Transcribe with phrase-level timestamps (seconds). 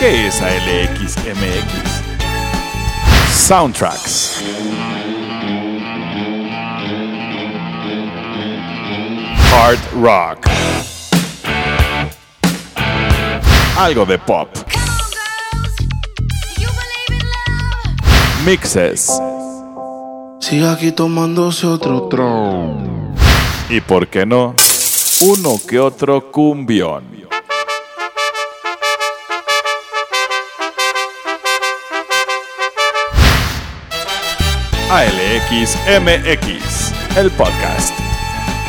[0.00, 1.26] ¿Qué es ALXMX?
[3.34, 4.42] Soundtracks.
[9.52, 10.48] Hard rock.
[13.76, 14.48] Algo de pop.
[18.46, 19.10] Mixes.
[20.40, 23.14] Sigue aquí tomándose otro tron.
[23.68, 24.54] Y por qué no,
[25.20, 27.29] uno que otro cumbión.
[34.90, 37.94] ALXMX, el podcast.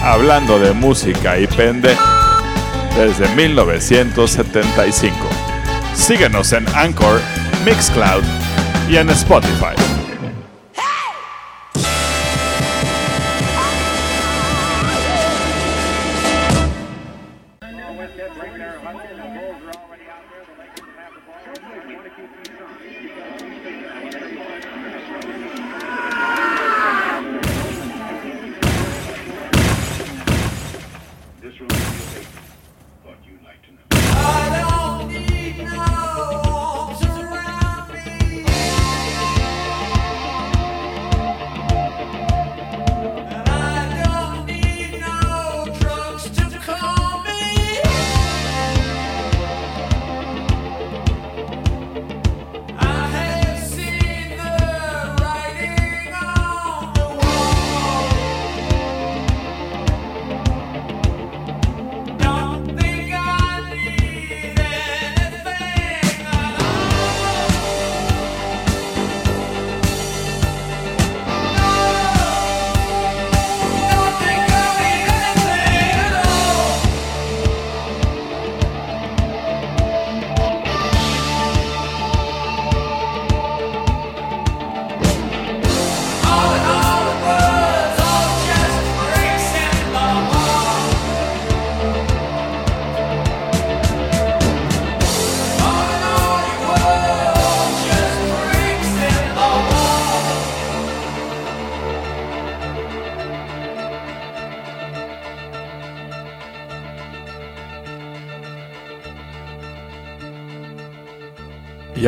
[0.04, 1.98] Hablando de música y pende
[2.96, 5.16] desde 1975.
[5.96, 7.20] Síguenos en Anchor,
[7.66, 8.22] Mixcloud
[8.88, 9.81] y en Spotify.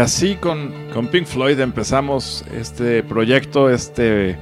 [0.03, 4.37] Así con, con, Pink Floyd empezamos este proyecto, este...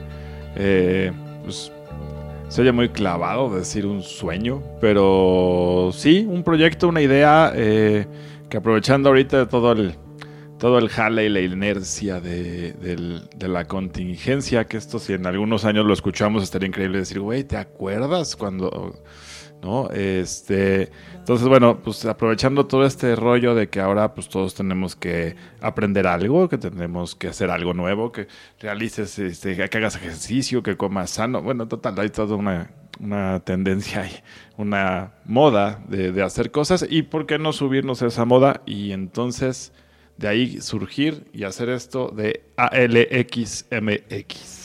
[0.56, 1.12] Eh,
[1.44, 1.72] pues,
[2.50, 8.08] se oye muy clavado decir un sueño, pero sí, un proyecto, una idea eh,
[8.50, 9.96] que aprovechando ahorita todo el,
[10.58, 15.64] todo el jale y la inercia de, de, la contingencia, que esto si en algunos
[15.64, 19.02] años lo escuchamos estaría increíble decir, güey, ¿te acuerdas cuando...
[19.62, 19.90] ¿no?
[19.92, 25.36] Este, entonces, bueno, pues aprovechando todo este rollo de que ahora pues todos tenemos que
[25.62, 28.28] aprender algo, que tenemos que hacer algo nuevo, que
[28.60, 31.42] realices, este, que hagas ejercicio, que comas sano.
[31.42, 34.12] Bueno, total, hay toda una, una tendencia y
[34.58, 38.92] una moda de, de, hacer cosas y por qué no subirnos a esa moda y
[38.92, 39.74] entonces
[40.18, 44.61] de ahí surgir y hacer esto de ALXMX.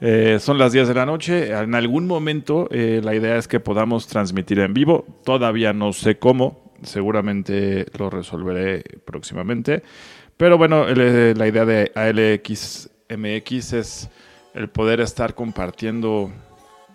[0.00, 1.50] Eh, son las 10 de la noche.
[1.52, 5.04] En algún momento eh, la idea es que podamos transmitir en vivo.
[5.24, 6.72] Todavía no sé cómo.
[6.82, 9.82] Seguramente lo resolveré próximamente.
[10.36, 14.08] Pero bueno, el, la idea de ALXMX es
[14.54, 16.30] el poder estar compartiendo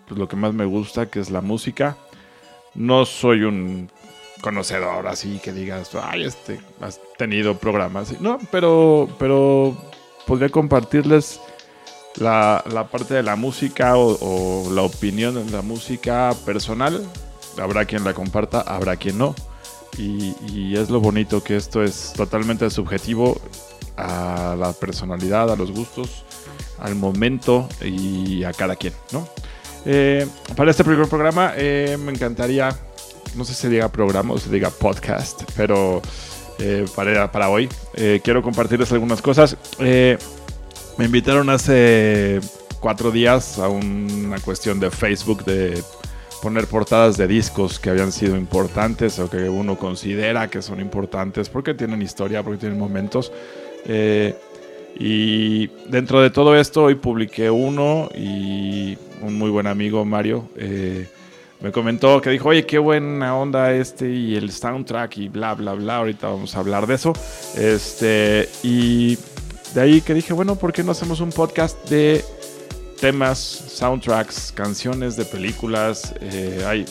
[0.08, 1.98] pues, lo que más me gusta, que es la música.
[2.74, 3.90] No soy un
[4.40, 8.18] conocedor así que digas, ay, este, has tenido programas.
[8.20, 9.76] No, pero, pero
[10.26, 11.40] podría compartirles
[12.16, 17.04] la, la parte de la música o, la opinión de la música personal.
[17.60, 19.34] Habrá quien la comparta, habrá quien no.
[19.96, 23.40] Y, es lo bonito que esto es totalmente subjetivo
[23.96, 26.24] a la personalidad, a los gustos,
[26.80, 29.28] al momento y a cada quien, ¿no?
[29.86, 30.26] Eh,
[30.56, 32.76] para este primer programa eh, me encantaría,
[33.36, 36.02] no sé si se diga programa o se diga podcast, pero
[36.58, 37.68] eh, para, para hoy
[38.24, 39.56] quiero compartirles algunas cosas.
[40.96, 42.40] Me invitaron hace
[42.78, 45.82] cuatro días a una cuestión de Facebook de
[46.40, 51.48] poner portadas de discos que habían sido importantes o que uno considera que son importantes
[51.48, 53.32] porque tienen historia, porque tienen momentos.
[53.86, 54.36] Eh,
[54.96, 61.08] y dentro de todo esto hoy publiqué uno y un muy buen amigo, Mario, eh,
[61.60, 65.72] me comentó que dijo, oye, qué buena onda este y el soundtrack y bla, bla,
[65.72, 65.96] bla.
[65.96, 67.14] Ahorita vamos a hablar de eso.
[67.56, 69.18] Este, y
[69.74, 72.24] de ahí que dije, bueno, ¿por qué no hacemos un podcast de
[73.00, 76.14] temas, soundtracks, canciones de películas?
[76.20, 76.84] Eh, hay,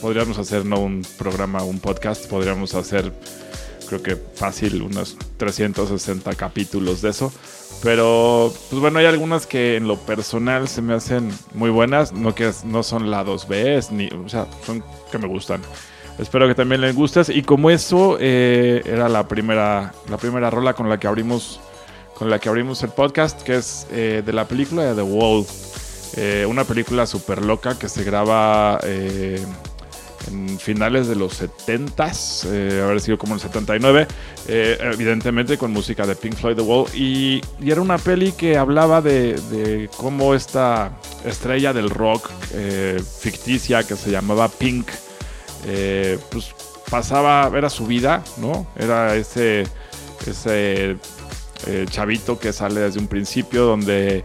[0.00, 3.12] podríamos hacer no un programa, un podcast, podríamos hacer
[3.84, 7.32] creo que fácil, unos 360 capítulos de eso.
[7.82, 12.34] Pero, pues bueno, hay algunas que en lo personal se me hacen muy buenas, no
[12.34, 15.60] que no son la 2B, ni, o sea, son que me gustan.
[16.18, 17.28] Espero que también les gustes.
[17.28, 21.60] Y como eso eh, era la primera, la primera rola con la que abrimos,
[22.24, 25.44] con la que abrimos el podcast, que es eh, de la película de The Wall.
[26.16, 28.80] Eh, una película súper loca que se graba
[30.28, 34.06] en finales de los 70s, eh, haber sido como el 79,
[34.48, 39.00] eh, evidentemente con música de Pink Floyd The Wall, y, era una peli que hablaba
[39.00, 40.92] de, cómo esta
[41.24, 44.88] estrella del rock eh, ficticia que se llamaba Pink,
[46.30, 46.54] pues
[46.90, 48.66] pasaba, era su vida, ¿no?
[48.76, 49.64] Era ese,
[50.26, 50.96] ese
[51.88, 54.24] chavito que sale desde un principio donde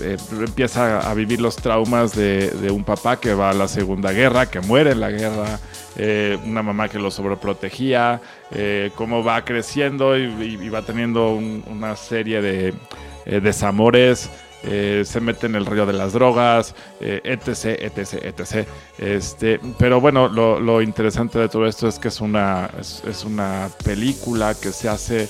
[0.00, 4.46] eh, empieza a vivir los traumas de, un papá que va a la Segunda Guerra,
[4.46, 5.58] que muere en la guerra,
[5.96, 8.20] eh, una mamá que lo sobreprotegía,
[8.52, 12.74] eh, cómo va creciendo y, va teniendo una serie de
[13.26, 14.30] desamores.
[14.62, 18.68] se mete en el rollo de las drogas, etc, etc, etc.
[18.98, 24.54] Este, pero bueno, lo, interesante de todo esto es que es una, es una película
[24.54, 25.28] que se hace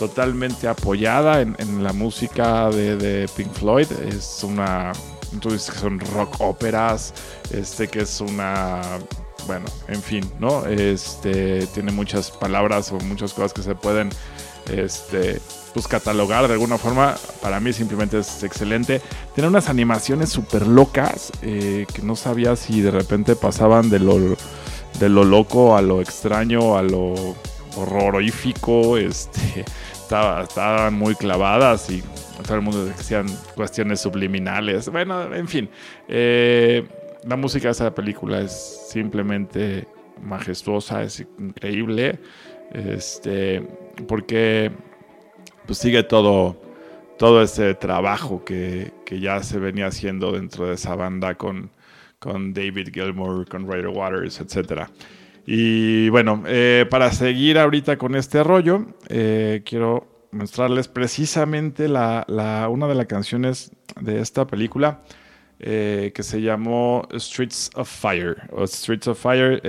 [0.00, 3.86] totalmente apoyada en, la música de, Pink Floyd.
[4.08, 4.92] Es una,
[5.42, 7.12] tú dices que son rock óperas,
[7.52, 8.80] este que es una,
[9.46, 10.64] bueno, en fin, ¿no?
[10.64, 14.08] Este tiene muchas palabras o muchas cosas que se pueden,
[14.72, 15.38] este,
[15.74, 17.16] pues catalogar de alguna forma.
[17.42, 19.02] Para mí simplemente es excelente.
[19.34, 24.18] Tiene unas animaciones súper locas eh, que no sabía si de repente pasaban de lo,
[24.18, 27.36] de lo loco a lo extraño, a lo
[27.76, 29.64] horrorífico, este
[30.10, 32.02] estaban muy clavadas y
[32.42, 34.88] todo el mundo decían cuestiones subliminales.
[34.88, 35.68] Bueno, en fin,
[36.08, 36.86] eh,
[37.24, 39.86] la música de esa película es simplemente
[40.22, 42.18] majestuosa, es increíble,
[42.72, 43.62] este,
[44.08, 44.72] porque
[45.66, 46.60] pues sigue todo,
[47.18, 51.70] todo ese trabajo que, que, ya se venía haciendo dentro de esa banda con,
[52.18, 54.90] con David Gilmour, con Ryder Waters, etcétera.
[55.46, 62.24] Y bueno, eh, para seguir ahorita con este rollo, eh, quiero mostrarles precisamente la,
[62.70, 65.00] una de las canciones de esta película
[65.58, 68.36] eh, que se llamó Streets of Fire.
[68.52, 69.60] O Streets of Fire,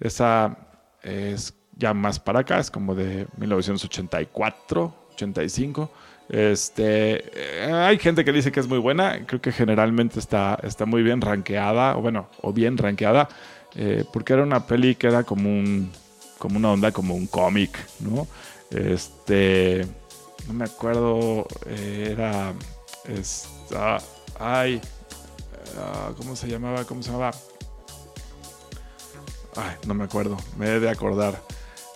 [0.00, 0.56] esa
[1.02, 5.90] es ya más para acá, es como de 1984, 85.
[6.28, 7.24] Este,
[7.72, 11.20] hay gente que dice que es muy buena, creo que generalmente está, está muy bien
[11.20, 13.28] rankeada, o bueno, o bien rankeada.
[13.80, 15.92] Eh, porque era una peli que era como un
[16.38, 18.26] como una onda como un cómic, ¿no?
[18.70, 19.86] Este,
[20.48, 22.52] no me acuerdo, eh, era
[23.06, 23.98] esta,
[24.38, 24.80] ay,
[25.78, 26.84] ah, ¿cómo se llamaba?
[26.84, 27.30] ¿Cómo se llamaba?
[29.54, 31.40] Ay, no me acuerdo, me he de acordar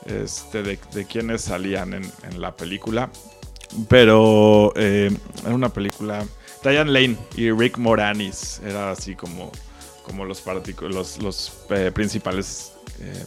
[0.07, 3.11] este, de, de quiénes salían en, la película.
[3.89, 5.11] Pero eh,
[5.45, 6.25] era una película.
[6.63, 8.61] Diane Lane y Rick Moranis.
[8.65, 9.51] Era así como
[10.03, 10.43] como los,
[11.71, 13.25] eh, principales eh,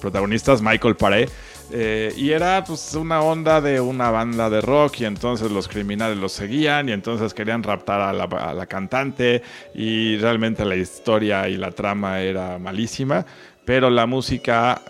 [0.00, 1.28] protagonistas, Michael Paré.
[1.72, 6.18] Eh, y era pues una onda de una banda de rock y entonces los criminales
[6.18, 9.40] los seguían y entonces querían raptar a la, cantante
[9.72, 13.24] y realmente la historia y la trama era malísima.
[13.64, 14.82] Pero la música,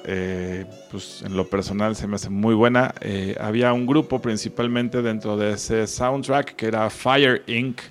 [0.90, 2.94] pues en lo personal se me hace muy buena.
[3.38, 7.82] había un grupo principalmente dentro de ese soundtrack que era Fire Inc.,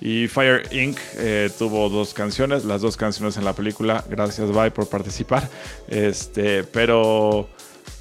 [0.00, 0.98] y Fire Inc.
[1.18, 4.04] Eh, tuvo dos canciones, las dos canciones en la película.
[4.08, 5.48] Gracias, Bye, por participar.
[5.88, 7.48] Este, pero,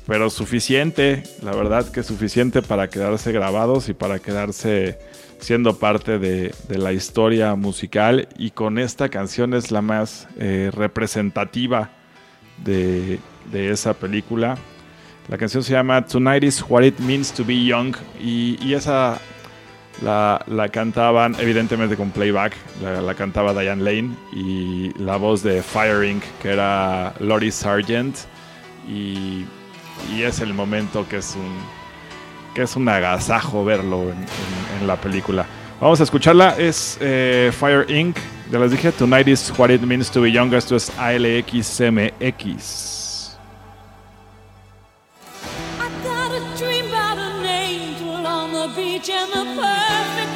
[0.08, 4.98] pero suficiente, la verdad que suficiente para quedarse grabados y para quedarse
[5.39, 8.29] siendo parte de, la historia musical.
[8.38, 11.91] Y con esta canción es la más eh, representativa
[12.63, 13.20] de,
[13.51, 14.58] esa película.
[15.27, 17.96] La canción se llama Tonight is What It Means to Be Young.
[18.22, 19.20] Y, y esa
[20.01, 26.50] la, cantaban, evidentemente con playback, la, cantaba Diane Lane y la voz de Firing, que
[26.50, 28.15] era Lori Sargent.
[28.88, 29.46] Y,
[30.17, 31.58] es el momento que es un,
[32.55, 34.05] que es un agasajo verlo
[34.79, 35.46] en, la película.
[35.81, 38.17] Vamos a escucharla, es eh, Fire Inc.
[38.51, 40.53] Ya les dije, Tonight is what it means to be young.
[40.53, 42.99] Esto es ALXMX.
[49.00, 50.29] Beach and the perfect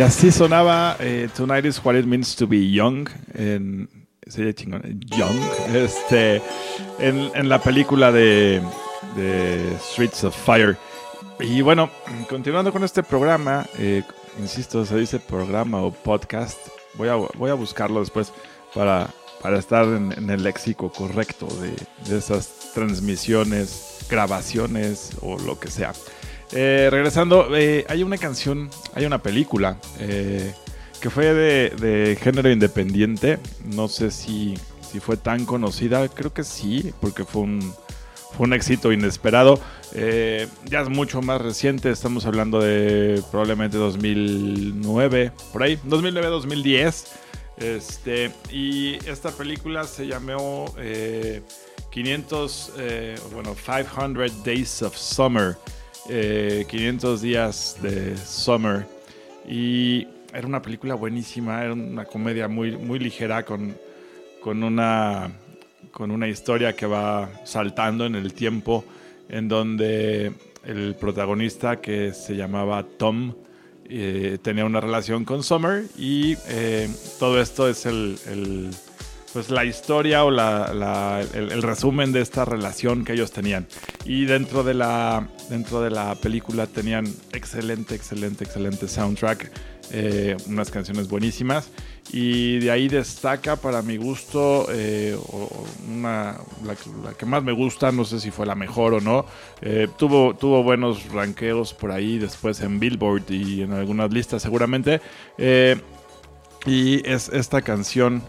[0.00, 3.06] Y así sonaba eh, Tonight is what it means to be young.
[3.34, 3.86] En,
[4.26, 4.98] sería chingón.
[5.14, 5.38] Young.
[5.74, 6.40] Este,
[6.98, 8.62] en, la película de,
[9.14, 10.78] de, Streets of Fire.
[11.38, 11.90] Y bueno,
[12.30, 14.02] continuando con este programa, eh,
[14.40, 16.58] insisto, se dice programa o podcast.
[16.94, 18.32] Voy a, voy a buscarlo después
[18.74, 19.10] para,
[19.42, 21.74] para estar en, en el léxico correcto de,
[22.10, 25.92] de esas transmisiones, grabaciones o lo que sea.
[26.52, 30.52] Eh, regresando, eh, hay una canción, hay una película eh,
[31.00, 33.38] que fue de, género independiente.
[33.64, 37.74] No sé si, si, fue tan conocida, creo que sí, porque fue un,
[38.36, 39.60] fue un éxito inesperado.
[39.92, 47.06] Ya es mucho más reciente, estamos hablando de probablemente 2009, por ahí, 2009-2010.
[47.58, 50.72] Este, y esta película se llamó
[51.90, 52.72] 500,
[53.32, 55.56] bueno, 500 Days of Summer
[56.12, 58.86] eh, 500 días de Summer.
[59.48, 63.76] Y era una película buenísima, era una comedia muy, muy ligera con,
[64.42, 65.30] con, una,
[65.92, 68.84] con una historia que va saltando en el tiempo,
[69.28, 70.32] en donde
[70.64, 73.34] el protagonista que se llamaba Tom
[73.88, 76.88] eh, tenía una relación con Summer y eh,
[77.18, 78.70] todo esto es el, el
[79.32, 83.66] pues la historia o la, la, el, resumen de esta relación que ellos tenían.
[84.04, 89.50] Y dentro de la, dentro de la película tenían excelente, excelente, excelente soundtrack,
[89.92, 91.70] eh, unas canciones buenísimas.
[92.12, 95.16] Y de ahí destaca para mi gusto eh,
[95.88, 99.26] una, la, que más me gusta, no sé si fue la mejor o no.
[99.62, 105.00] Eh, tuvo, tuvo buenos ranqueos por ahí después en Billboard y en algunas listas seguramente.
[106.66, 108.22] Y es esta canción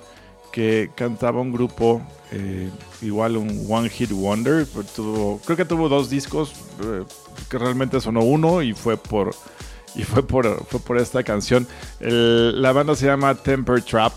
[0.52, 2.70] que cantaba un grupo, eh,
[3.02, 4.68] igual un One Hit Wonder.
[4.96, 7.04] Tuvo, creo que tuvo dos discos, eh,
[7.50, 9.34] que realmente sonó uno y fue por,
[9.96, 11.68] y fue por, fue por esta canción.
[12.00, 14.14] La banda se llama Temper Trap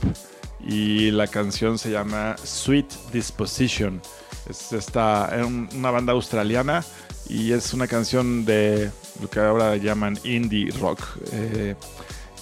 [0.67, 4.01] y la canción se llama Sweet Disposition.
[4.49, 5.31] Es esta,
[5.75, 6.85] una banda australiana
[7.29, 11.01] y es una canción de lo que ahora llaman indie rock.
[11.33, 11.75] Eh,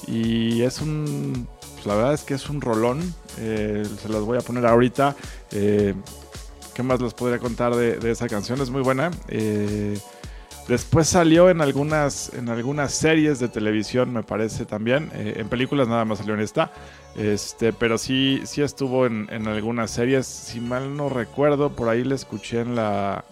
[0.06, 1.46] y es un
[1.82, 3.00] pues la verdad es que es un rolón.
[3.38, 5.16] Eh, se las voy a poner ahorita.
[5.50, 5.94] Eh,
[6.74, 8.60] ¿Qué más les podría contar de, esa canción?
[8.60, 9.10] Es muy buena.
[9.26, 9.98] Eh,
[10.68, 15.10] después salió en algunas, en algunas series de televisión, me parece también.
[15.12, 16.70] En películas nada más salió en esta.
[17.16, 20.24] Este, pero sí, sí estuvo en, en, algunas series.
[20.26, 23.24] Si mal no recuerdo, por ahí la escuché en la.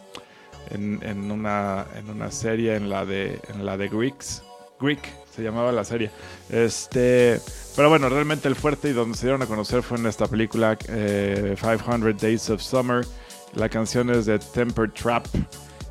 [0.70, 4.42] En, en, una, en una serie en la de en la de Greeks.
[4.80, 6.10] Greek se llamaba la serie.
[6.48, 7.40] Este,
[7.76, 10.76] pero bueno, realmente el fuerte y donde se dieron a conocer fue en esta película
[10.88, 13.06] eh, 500 Days of Summer.
[13.54, 15.26] La canción es de Temper Trap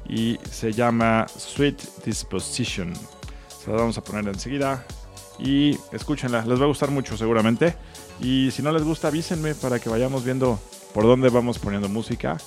[0.07, 2.93] y se llama Sweet Disposition.
[3.63, 4.85] Se la vamos a poner enseguida
[5.37, 7.75] y escúchenla, les va a gustar mucho seguramente.
[8.19, 10.59] Y si no les gusta, avísenme para que vayamos viendo
[10.93, 12.37] por dónde vamos poniendo música.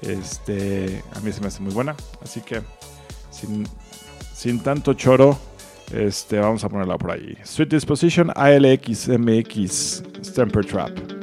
[0.00, 2.62] Este, a mí se me hace muy buena, así que
[3.30, 3.68] sin,
[4.34, 5.38] sin tanto choro,
[5.92, 7.36] este, vamos a ponerla por ahí.
[7.44, 11.17] Sweet Disposition ALXMX Stamper Trap.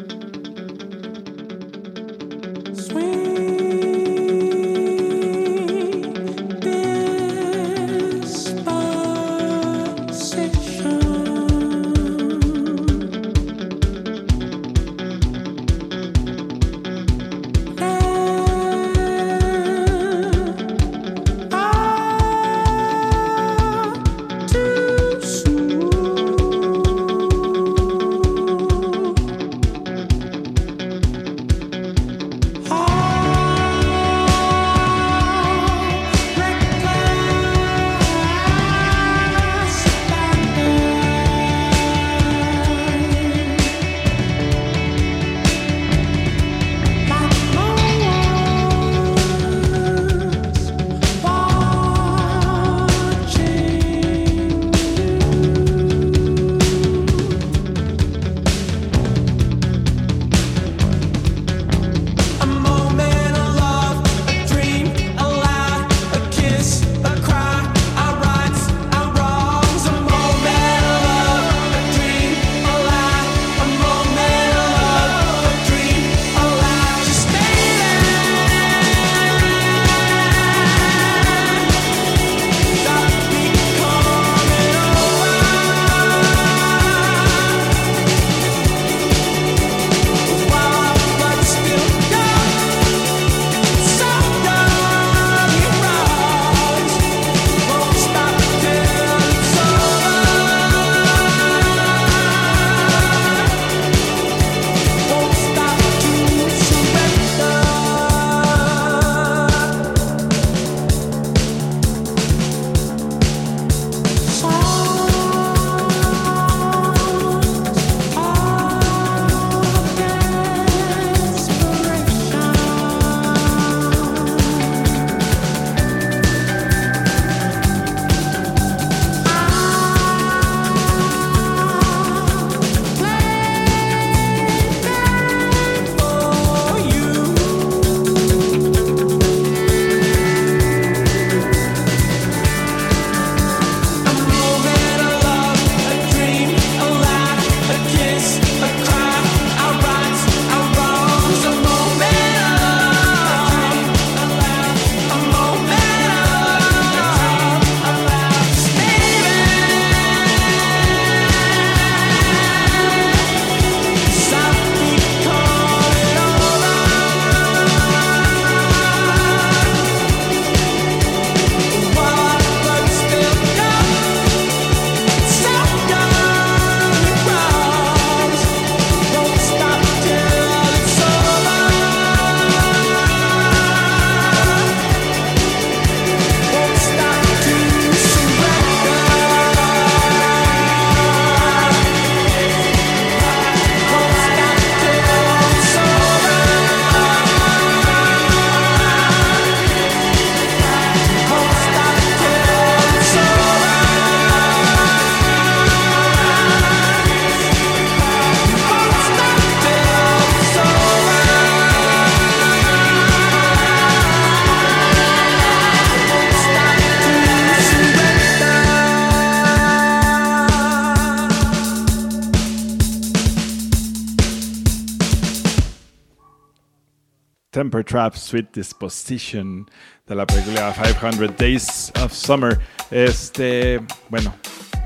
[227.95, 229.65] Trap Sweet Disposition
[230.05, 232.59] de la película 500 Days of Summer.
[232.91, 233.79] Este,
[234.09, 234.35] bueno,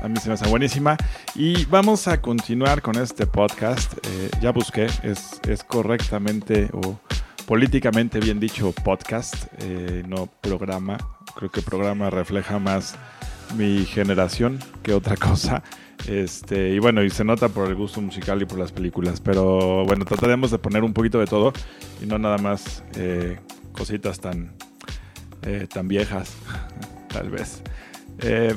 [0.00, 0.96] a mí se me hace buenísima.
[1.34, 3.94] Y vamos a continuar con este podcast.
[4.06, 7.00] Eh, ya busqué, es, es, correctamente o
[7.46, 10.96] políticamente bien dicho podcast, eh, no programa.
[11.34, 12.94] Creo que programa refleja más
[13.56, 15.64] mi generación que otra cosa.
[16.06, 19.20] Este, y bueno, y se nota por el gusto musical y por las películas.
[19.20, 21.52] Pero bueno, trataremos de poner un poquito de todo
[22.00, 23.38] y no nada más eh,
[23.72, 24.52] cositas tan,
[25.42, 26.34] eh, tan viejas,
[27.08, 27.62] tal vez.
[28.20, 28.54] Eh,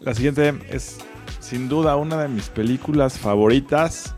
[0.00, 0.98] la siguiente es
[1.40, 4.14] sin duda una de mis películas favoritas.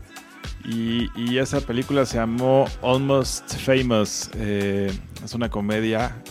[0.65, 4.29] Y, y esa película se llamó Almost Famous.
[4.35, 6.21] es una comedia.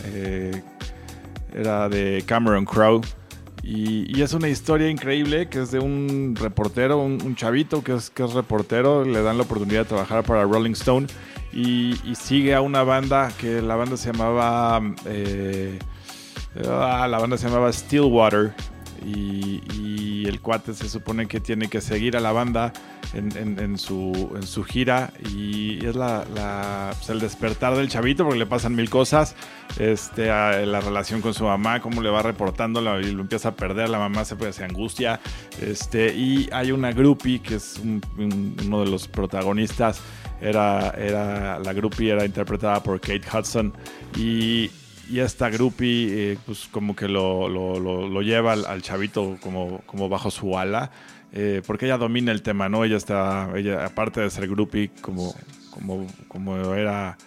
[1.51, 3.01] era de Cameron Crowe.
[3.63, 8.23] Y, es una historia increíble que es de un reportero, un, chavito que es, que
[8.23, 11.07] es reportero, le dan la oportunidad de trabajar para Rolling Stone
[11.57, 15.79] y, sigue a una banda que la banda se llamaba, eh,
[16.69, 18.53] ah, la banda se llamaba Stillwater
[19.03, 22.73] y, el cuate se supone que tiene que seguir a la banda
[23.13, 28.45] en, su, en su, gira y es la, pues, el despertar del chavito porque le
[28.45, 29.35] pasan mil cosas,
[29.79, 33.87] este, la relación con su mamá, cómo le va reportando y lo empieza a perder,
[33.87, 35.21] la mamá se, puede se angustia
[35.61, 40.01] este, y hay una groupie que es uno de los protagonistas,
[40.41, 43.73] era, era, la groupie era interpretada por Kate Hudson
[44.15, 44.69] y
[45.09, 50.31] y esta groupie eh, pues como que lo, lo, lleva al, chavito como, como bajo
[50.31, 50.91] su ala,
[51.31, 52.83] eh, porque ella domina el tema, ¿no?
[52.83, 55.33] Ella está, ella aparte de ser groupie, como,
[55.69, 57.17] como, como era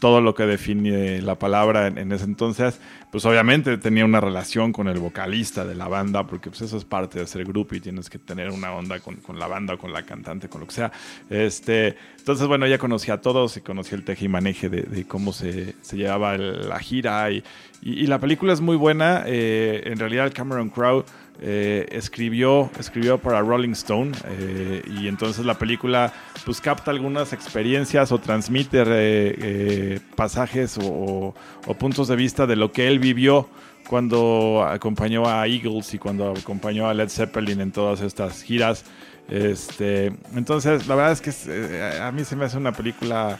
[0.00, 2.80] todo lo que define la palabra en, ese entonces,
[3.10, 6.84] pues obviamente tenía una relación con el vocalista de la banda, porque pues eso es
[6.84, 9.92] parte de ser grupo y tienes que tener una onda con, con, la banda, con
[9.92, 10.92] la cantante, con lo que sea.
[11.30, 15.32] Este, entonces, bueno, ella conocía a todos y conocía el teje y maneje de, cómo
[15.32, 17.42] se, se llevaba la gira y,
[17.82, 19.24] y, la película es muy buena.
[19.26, 21.04] Eh, en realidad, Cameron Crowe
[21.40, 26.12] eh, escribió, escribió para Rolling Stone eh, y entonces la película
[26.48, 31.34] pues capta algunas experiencias o transmite eh, pasajes o,
[31.78, 33.50] puntos de vista de lo que él vivió
[33.86, 38.86] cuando acompañó a Eagles y cuando acompañó a Led Zeppelin en todas estas giras.
[39.28, 43.38] Este, entonces la verdad es que a mí se me hace una película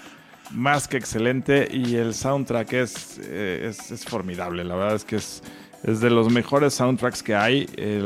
[0.50, 4.64] más que excelente y el soundtrack es, es formidable.
[4.64, 5.42] La verdad es que es
[5.82, 7.68] es de los mejores soundtracks que hay.
[7.76, 8.02] Eh,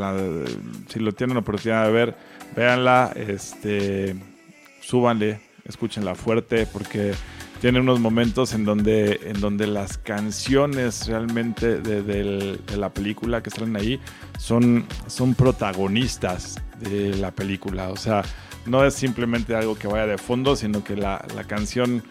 [0.87, 2.15] si lo tienen la oportunidad de ver,
[2.55, 4.15] véanla, este,
[4.83, 7.13] súbanle, escúchenla fuerte, porque
[7.61, 13.75] tiene unos momentos en donde, en donde las canciones realmente de, la película que salen
[13.75, 13.99] ahí
[14.37, 17.89] son, son protagonistas de la película.
[17.89, 18.23] O sea,
[18.65, 22.03] no es simplemente algo que vaya de fondo, sino que la, la canción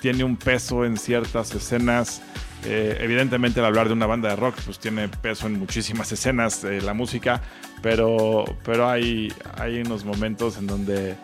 [0.00, 2.22] tiene un peso en ciertas escenas
[2.64, 6.62] eh, evidentemente, al hablar de una banda de rock, pues tiene peso en muchísimas escenas
[6.62, 7.40] de la música,
[7.82, 11.16] pero, pero hay, hay unos momentos en donde,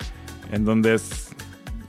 [0.54, 1.30] en donde es,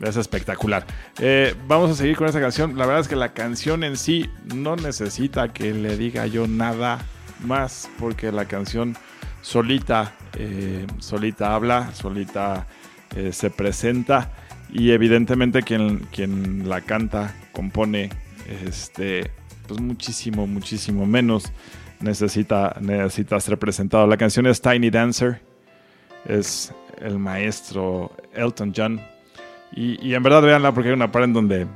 [0.01, 0.85] es espectacular.
[1.19, 2.77] Eh, vamos a seguir con esta canción.
[2.77, 6.99] La verdad es que la canción en sí no necesita que le diga yo nada
[7.43, 8.95] más, porque la canción
[9.41, 12.67] solita, eh, solita habla, solita
[13.31, 14.29] se presenta
[14.73, 18.09] y evidentemente quien, quien la canta, compone
[18.67, 19.31] este,
[19.67, 21.51] pues muchísimo, muchísimo menos
[21.99, 24.07] necesita, necesita ser presentado.
[24.07, 25.41] La canción es Tiny Dancer,
[26.25, 29.01] es el maestro Elton John.
[29.73, 31.67] Y, en verdad veanla porque hay una parte en donde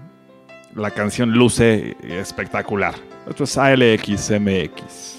[0.75, 2.95] la canción luce espectacular.
[3.27, 5.18] Esto es ALXMX.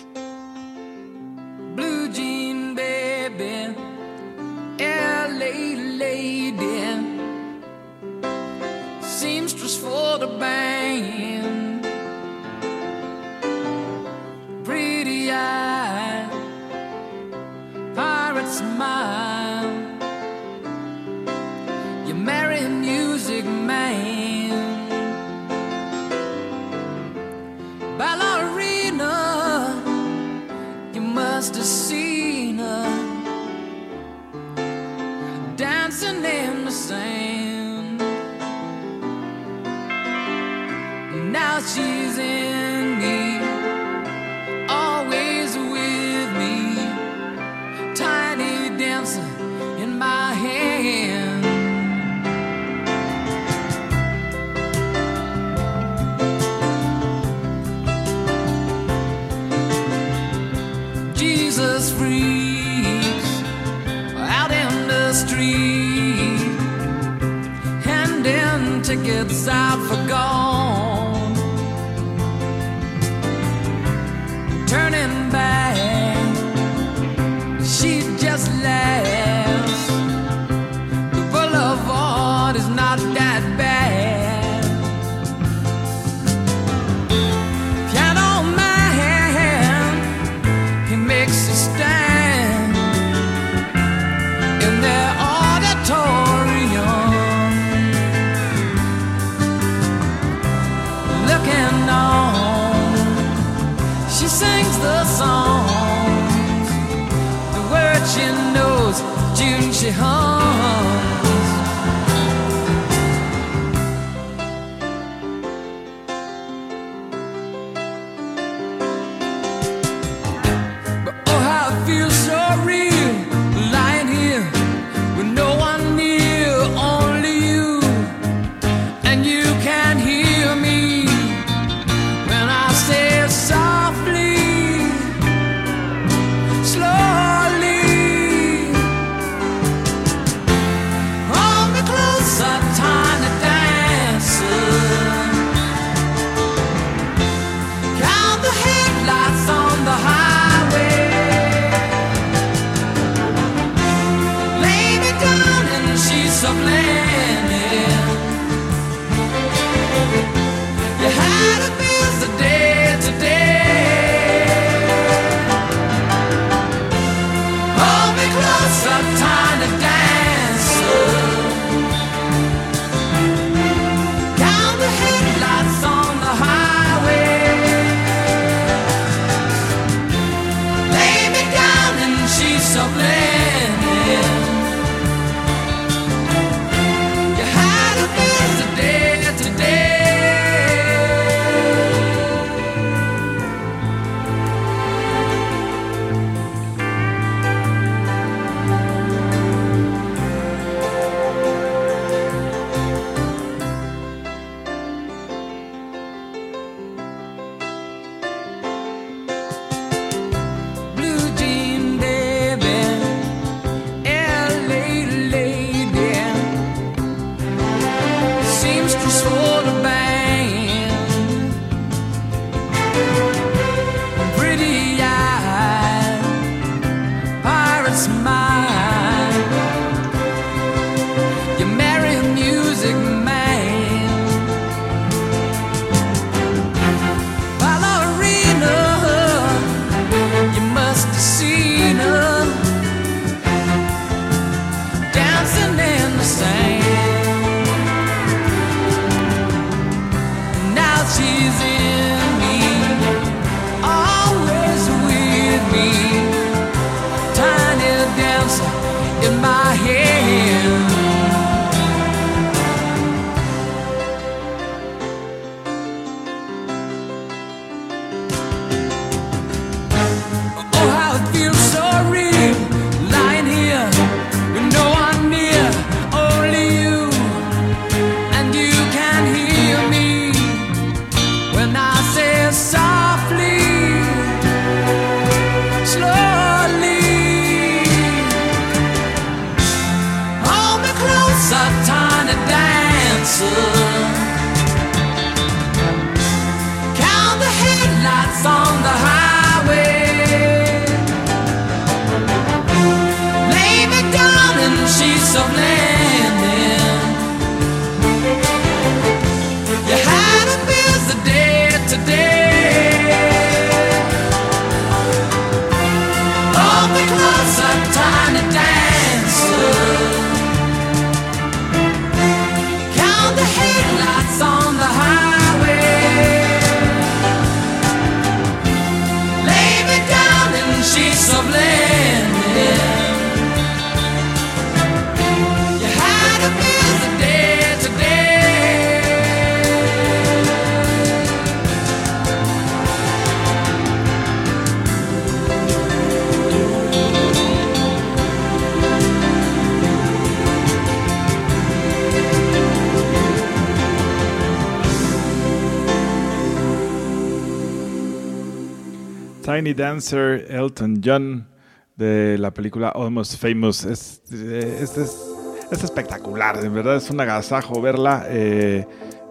[359.61, 361.47] Tiny Dancer, Elton John,
[361.95, 363.85] de la película Almost Famous.
[363.85, 365.27] Es, eh, es, es-
[365.71, 368.25] es espectacular, de verdad es un agasajo verla.
[368.29, 368.87] eh,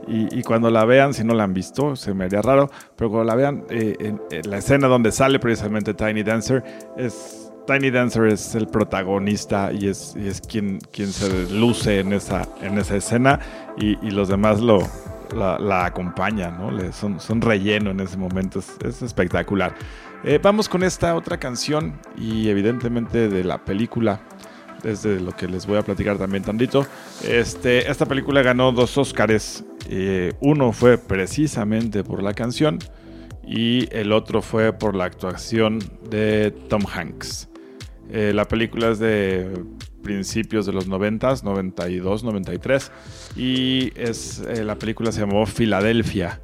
[0.07, 3.25] y, cuando la vean, si no la han visto, se me haría raro, pero cuando
[3.25, 6.63] la vean, eh, en, en la escena donde sale precisamente Tiny Dancer,
[6.97, 10.15] es, Tiny Dancer es el protagonista y es,
[10.47, 13.39] quien, quien se luce en esa, en esa escena
[13.77, 14.79] y, y los demás lo,
[15.35, 16.91] la, la acompañan, ¿no?
[16.93, 19.75] Son, son relleno en ese momento, es espectacular.
[20.23, 24.21] Eh, vamos con esta otra canción y evidentemente de la película,
[24.83, 26.85] desde lo que les voy a platicar también tantito.
[27.23, 32.79] Este, esta película ganó dos Óscares, eh, uno fue precisamente por la canción
[33.47, 35.79] y el otro fue por la actuación
[36.09, 37.49] de Tom Hanks.
[38.11, 39.63] Eh, la película es de
[40.03, 42.91] principios de los 90, 92, 93.
[43.35, 46.39] Y es, eh, la película se llamó Filadelfia.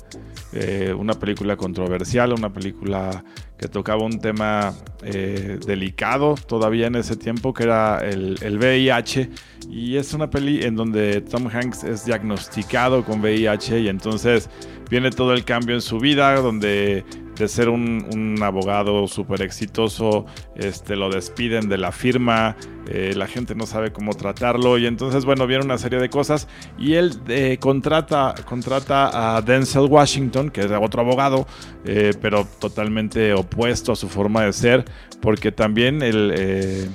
[0.57, 3.25] Eh, una película controversial, una película
[3.57, 9.29] que tocaba un tema eh, delicado todavía en ese tiempo, que era el, el, VIH.
[9.69, 14.49] Y es una peli en donde Tom Hanks es diagnosticado con VIH y entonces
[14.89, 17.03] viene todo el cambio en su vida, donde
[17.37, 22.55] de ser un, un abogado súper exitoso, este, lo despiden de la firma,
[22.87, 26.47] eh, la gente no sabe cómo tratarlo y entonces, bueno, viene una serie de cosas
[26.77, 31.47] y él eh, contrata, contrata a Denzel Washington, que es otro abogado,
[31.83, 34.85] eh, pero totalmente opuesto a su forma de ser,
[35.21, 36.89] porque también el,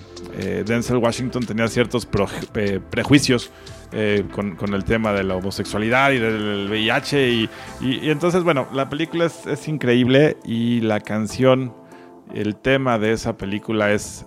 [0.65, 2.07] Denzel Washington tenía ciertos
[2.91, 3.51] prejuicios
[3.93, 7.29] eh, con, el tema de la homosexualidad y del VIH.
[7.31, 7.49] Y,
[8.09, 11.75] entonces, bueno, la película es, increíble y la canción,
[12.33, 14.27] el tema de esa película es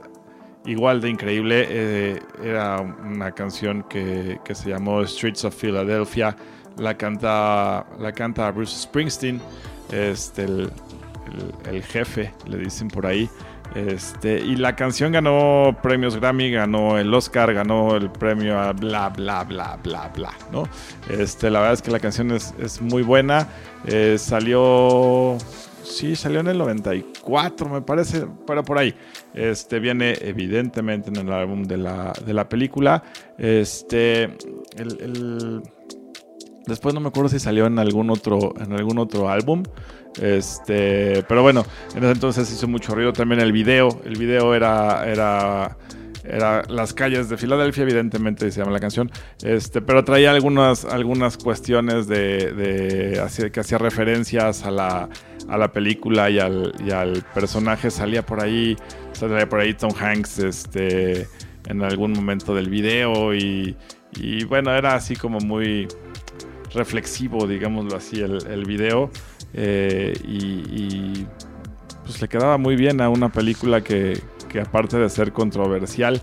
[0.66, 1.66] igual de increíble.
[1.70, 6.36] Eh, era una canción que, que, se llamó Streets of Philadelphia.
[6.78, 9.40] La canta, la canta Bruce Springsteen,
[9.92, 10.72] este, el,
[11.70, 13.30] el jefe, le dicen por ahí.
[13.76, 19.10] Este, y la canción ganó premios Grammy, ganó el Oscar, ganó el premio a bla,
[19.10, 20.68] bla, bla, bla, bla, ¿no?
[21.10, 23.48] Este, la verdad es que la canción es, es muy buena.
[23.86, 25.38] Eh, salió,
[25.84, 28.94] sí, salió en el 94, me parece, pero por ahí.
[29.34, 33.04] Este, viene evidentemente en el álbum de la, de la película.
[33.40, 34.24] Este,
[34.78, 35.64] el, el,
[36.66, 39.64] después no me acuerdo si salió en algún otro, en algún otro álbum.
[40.22, 44.02] Este, pero bueno, en ese entonces hizo mucho ruido también el video.
[44.06, 45.78] El video era, era,
[46.24, 49.12] era las calles de Filadelfia, evidentemente se llama la canción.
[49.42, 55.10] Este, pero traía algunas, algunas cuestiones de, de que hacía referencias a la,
[55.48, 57.92] a la película y al, y al, personaje.
[57.92, 58.78] Salía por ahí,
[59.14, 61.28] salía por ahí Tom Hanks, este,
[61.68, 63.76] en algún momento del video y,
[64.16, 65.88] y bueno, era así como muy
[66.74, 69.10] reflexivo, digámoslo así, el, video.
[69.54, 71.26] Eh, y,
[72.04, 74.20] pues le quedaba muy bien a una película que,
[74.50, 76.22] que, aparte de ser controversial,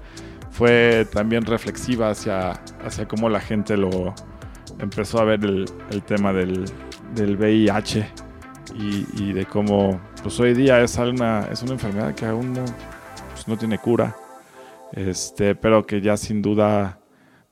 [0.51, 2.53] fue también reflexiva hacia,
[2.85, 4.15] hacia cómo la gente lo
[4.79, 6.65] empezó a ver el, el tema del,
[7.15, 8.07] del VIH
[8.75, 12.65] y, y, de cómo pues hoy día es una, es una enfermedad que aún no,
[13.33, 14.17] pues no tiene cura,
[14.93, 17.01] este, pero que ya sin duda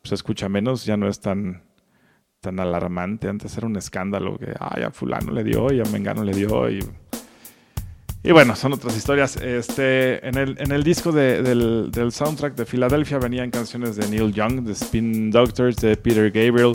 [0.03, 1.63] se escucha menos, ya no es tan,
[2.41, 3.29] tan alarmante.
[3.29, 6.71] Antes era un escándalo que, ay, a fulano le dio y a Mengano le dio
[6.71, 6.81] y...
[8.21, 9.37] Y bueno, son otras historias.
[9.37, 14.09] Este, en, el, en el disco de, del, del, soundtrack de Filadelfia venían canciones de
[14.09, 16.73] Neil Young, de Spin Doctors, de Peter Gabriel.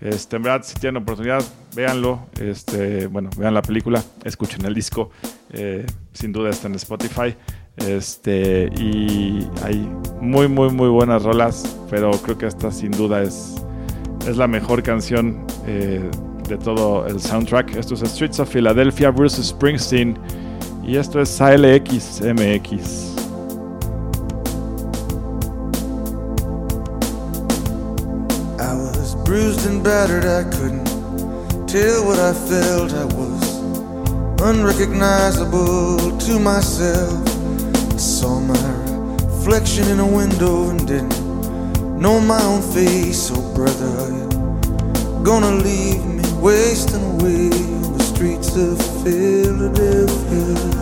[0.00, 1.42] Este, en verdad, si tienen oportunidad,
[1.74, 2.26] véanlo.
[2.38, 5.10] Este, bueno, vean la película, escuchen el disco.
[5.50, 7.34] Eh, sin duda está en Spotify.
[7.78, 9.88] Este, y hay
[10.20, 13.64] muy, muy, muy buenas rolas, pero creo que esta sin duda es,
[14.26, 16.10] es la mejor canción eh,
[16.48, 17.76] de todo el soundtrack.
[17.76, 20.18] Esto es Streets of Philadelphia, Bruce Springsteen.
[20.84, 23.12] Y esto es ALX MX.
[28.58, 30.86] I was bruised and battered, I couldn't
[31.66, 32.92] tell what I felt.
[32.92, 33.52] I was
[34.42, 37.22] unrecognizable to myself.
[37.92, 38.82] I saw my
[39.24, 41.21] reflection in a window and didn't
[42.02, 44.10] know my own face, oh brother,
[45.22, 50.81] gonna leave me wasting away on the streets of Philadelphia?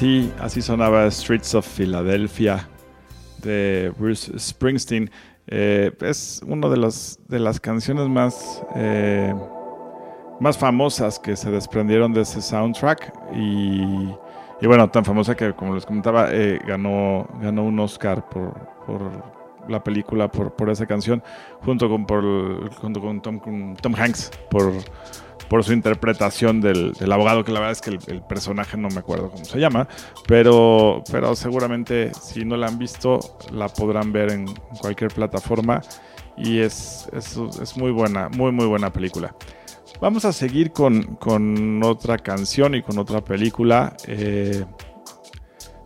[0.00, 2.66] Así, así sonaba Streets of Philadelphia
[3.42, 5.10] de Bruce Springsteen.
[5.46, 9.34] Eh, es una de, los, de las canciones más, eh,
[10.40, 13.12] más famosas que se desprendieron de ese soundtrack.
[13.34, 13.82] Y,
[14.62, 18.54] y bueno, tan famosa que, como les comentaba, eh, ganó, ganó un Oscar por,
[18.86, 19.02] por
[19.68, 21.22] la película, por, por esa canción,
[21.60, 24.72] junto con, por, junto con Tom, Tom Hanks, por
[25.50, 29.32] por su interpretación del, abogado, que la verdad es que el, personaje no me acuerdo
[29.32, 29.88] cómo se llama,
[30.28, 33.18] pero, pero seguramente si no la han visto,
[33.50, 34.46] la podrán ver en
[34.80, 35.82] cualquier plataforma
[36.36, 39.34] y es, es, es muy buena, muy, muy buena película.
[40.00, 43.96] Vamos a seguir con, con otra canción y con otra película.
[44.06, 44.64] Eh,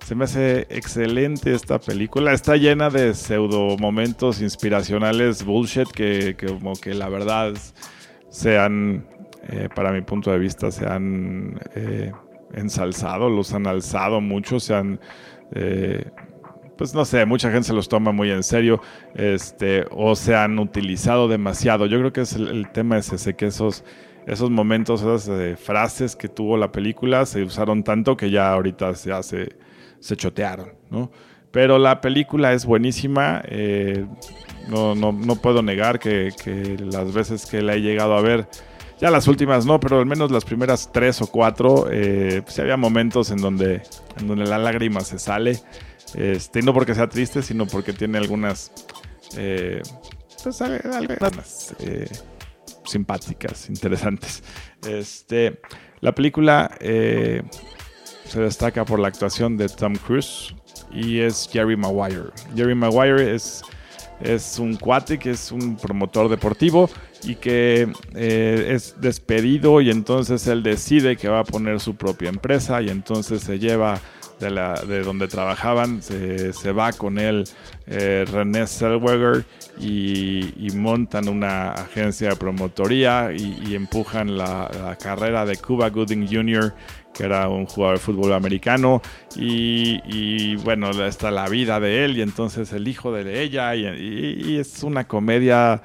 [0.05, 2.35] se me hace excelente esta película.
[2.35, 7.55] Está llena de pseudo momentos inspiracionales bullshit que, que como que la verdad
[8.29, 9.14] se han
[9.49, 12.13] eh, para mi punto de vista, se han eh,
[12.55, 15.01] ensalzado, los han alzado mucho, se han...
[15.53, 16.05] Eh,
[16.77, 18.81] pues no sé, mucha gente se los toma muy en serio,
[19.15, 21.87] este, o se han utilizado demasiado.
[21.87, 23.85] Yo creo que es el, tema es ese, que esos,
[24.27, 29.23] esos momentos, esas frases que tuvo la película se usaron tanto que ya ahorita ya
[29.23, 29.55] se,
[30.01, 31.13] se chotearon, ¿no?
[31.53, 33.41] Pero la película es buenísima,
[34.69, 38.49] no, no, no, puedo negar que, que las veces que la he llegado a ver,
[39.01, 42.77] ya las últimas no, pero al menos las primeras tres o cuatro, eh, pues había
[42.77, 43.83] momentos en donde,
[44.19, 45.61] en donde la lágrima se sale.
[46.15, 48.71] Este, no porque sea triste, sino porque tiene algunas,
[49.37, 49.83] eh,
[50.43, 52.09] pues, algunas eh,
[52.85, 54.43] simpáticas, interesantes.
[54.87, 55.61] Este,
[56.01, 57.43] la película eh,
[58.27, 60.55] se destaca por la actuación de Tom Cruise
[60.93, 62.31] y es Jerry Maguire.
[62.55, 63.63] Jerry Maguire es,
[64.21, 66.89] es un cuate que es un promotor deportivo
[67.27, 72.29] y que eh, es despedido y entonces él decide que va a poner su propia
[72.29, 74.01] empresa y entonces se lleva
[74.41, 77.45] de, la, de donde trabajaban, se, va con él
[77.87, 79.45] eh, René Zellweger
[79.79, 86.75] y, montan una agencia de promotoría y, empujan la, carrera de Cuba Gooding Jr.,
[87.13, 89.01] que era un jugador de fútbol americano,
[89.37, 94.57] y, y bueno, está la vida de él y entonces el hijo de ella, y
[94.59, 95.81] es una comedia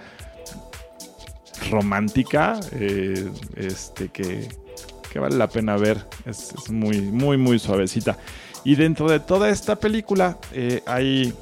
[1.70, 4.48] romántica eh, este, que,
[5.12, 6.06] que, vale la pena ver.
[6.26, 8.18] Es, muy, muy, muy suavecita.
[8.64, 11.34] Y dentro de toda esta película eh, hay,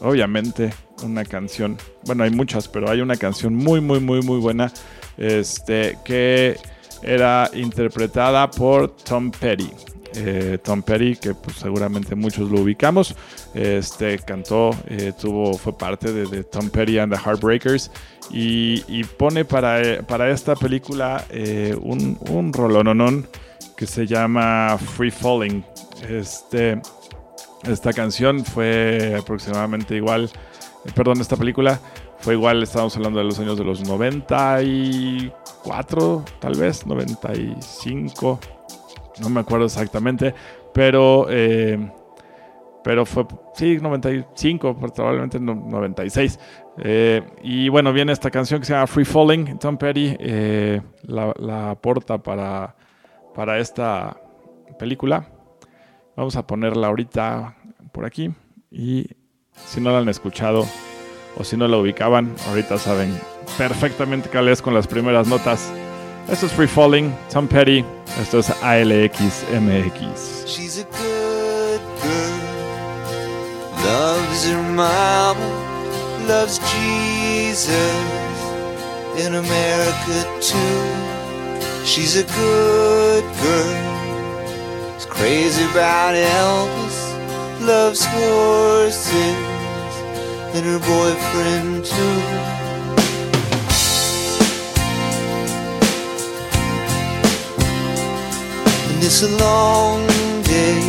[0.00, 1.76] obviamente, una canción.
[2.04, 4.72] Bueno, hay muchas, pero hay una canción muy, muy, muy, muy buena.
[5.16, 6.56] Este, que
[7.02, 9.70] era interpretada por Tom Petty.
[10.14, 13.16] Eh, Tom Petty, que pues, seguramente muchos lo ubicamos,
[13.54, 17.90] este, cantó, eh, tuvo, fue parte de, Tom Petty and the Heartbreakers
[18.30, 23.26] y, y pone para, para, esta película eh, un, un rolononón
[23.76, 25.64] que se llama Free Falling.
[26.08, 26.80] Este,
[27.64, 30.30] esta canción fue aproximadamente igual,
[30.94, 31.80] perdón, esta película
[32.18, 38.38] fue igual, estábamos hablando de los años de los 94, tal vez, 95
[39.22, 40.34] no me acuerdo exactamente,
[40.74, 41.78] pero eh,
[42.84, 46.38] pero fue, sí, 95, pues, probablemente no- 96.
[46.78, 49.56] Eh, y bueno, viene esta canción que se llama Free Falling.
[49.58, 52.74] Tom Petty eh, la, la aporta para,
[53.34, 54.16] para esta
[54.80, 55.28] película.
[56.16, 57.54] Vamos a ponerla ahorita
[57.92, 58.32] por aquí.
[58.70, 59.06] Y
[59.54, 60.66] si no la han escuchado
[61.38, 63.16] o si no la ubicaban, ahorita saben
[63.56, 65.72] perfectamente cuál es con las primeras notas.
[66.28, 67.84] Es Free Falling, Tom Petty.
[68.20, 70.46] Es ALX MX.
[70.46, 72.38] She's a good girl,
[73.84, 75.48] loves her mama,
[76.28, 78.12] loves Jesus
[79.18, 81.84] in America too.
[81.84, 89.36] She's a good girl, is crazy about Elvis, loves horses
[90.54, 92.51] and her boyfriend too.
[99.14, 100.06] It's a long
[100.42, 100.80] day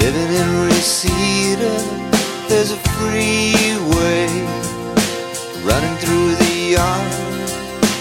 [0.00, 1.70] living in Reseda.
[2.48, 4.26] There's a freeway
[5.62, 7.12] running through the yard.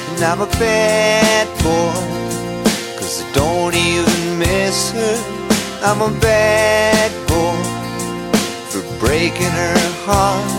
[0.10, 1.94] And I'm a bad boy,
[2.98, 5.18] cause I don't even miss her.
[5.84, 7.62] I'm a bad boy
[8.72, 9.78] for breaking her
[10.08, 10.59] heart.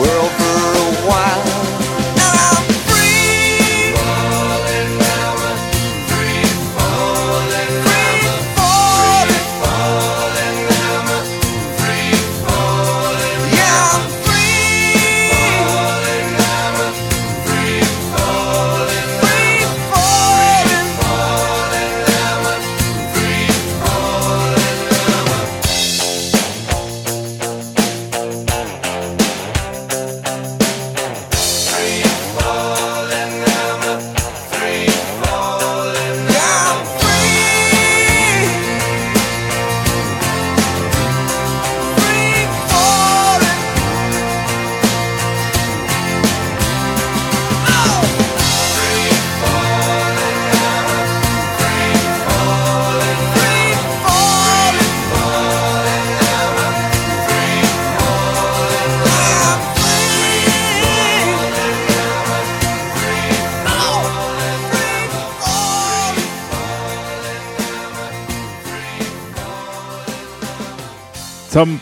[0.00, 0.79] world for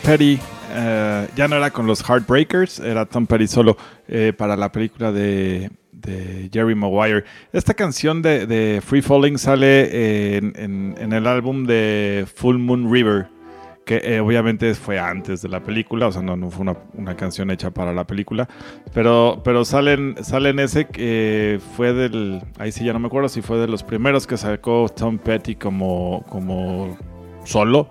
[0.09, 0.39] Petty
[0.73, 5.11] eh, ya no era con los Heartbreakers, era Tom Petty solo eh, para la película
[5.11, 7.25] de, de Jerry Maguire.
[7.53, 12.91] Esta canción de, de Free Falling sale en, en- en el álbum de Full Moon
[12.91, 13.27] River,
[13.85, 17.15] que eh, obviamente fue antes de la película, o sea, no, no fue una, una
[17.15, 18.49] canción hecha para la película,
[18.95, 23.43] pero, pero salen, salen ese que fue del, ahí sí ya no me acuerdo si
[23.43, 26.97] fue de los primeros que sacó Tom Petty como, como
[27.43, 27.87] solo.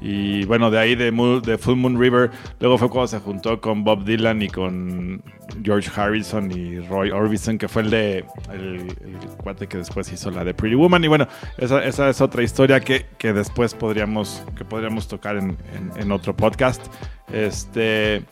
[0.00, 2.30] Y bueno, de ahí de, de Full Moon River,
[2.60, 5.22] luego fue cuando se juntó con Bob Dylan y con
[5.62, 10.30] George Harrison y Roy Orbison, que fue el de el, el cuate que después hizo
[10.30, 11.02] la de Pretty Woman.
[11.02, 11.26] Y bueno,
[11.56, 16.12] esa, esa es otra historia que, que después podríamos, que podríamos tocar en, en- en
[16.12, 16.84] otro podcast.
[17.32, 18.22] Este.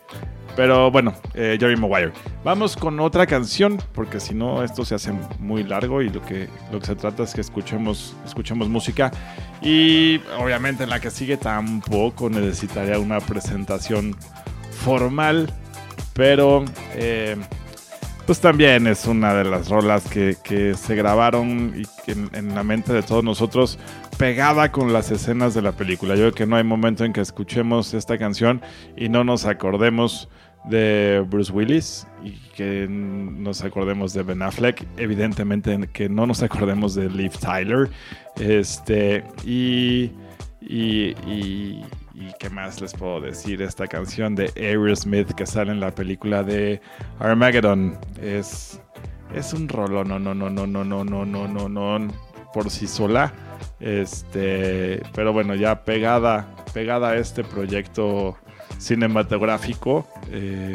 [0.57, 2.13] Pero bueno, eh, Jerry Maguire.
[2.45, 6.49] Vamos con otra canción, porque si no, esto se hace muy largo y lo que,
[6.71, 9.11] lo que se trata es que escuchemos, escuchemos música.
[9.65, 14.15] Y obviamente en la que sigue tampoco necesitaría una presentación
[14.85, 15.51] formal,
[16.13, 17.37] pero eh,
[18.27, 22.63] pues también es una de las rolas que, se grabaron y que en, en la
[22.63, 23.79] mente de todos nosotros
[24.19, 26.15] pegada con las escenas de la película.
[26.15, 28.61] Yo creo que no hay momento en que escuchemos esta canción
[28.99, 30.29] y no nos acordemos
[30.65, 34.87] de Bruce Willis y que nos acordemos de Ben Affleck.
[34.97, 37.91] Evidentemente que no nos acordemos de Liv Tyler.
[38.37, 40.11] Este, y,
[40.61, 41.85] y, y,
[42.15, 43.61] y qué más les puedo decir.
[43.63, 46.81] Esta canción de Aerosmith que sale en la película de
[47.19, 48.81] Armageddon es,
[49.35, 50.05] es un rollo.
[50.05, 52.15] No, no, no, no, no, no, no, no, no, no,
[52.53, 53.33] por sí sola.
[53.81, 58.39] Este, pero bueno, ya pegada, pegada a este proyecto
[58.85, 60.75] cinematográfico eh,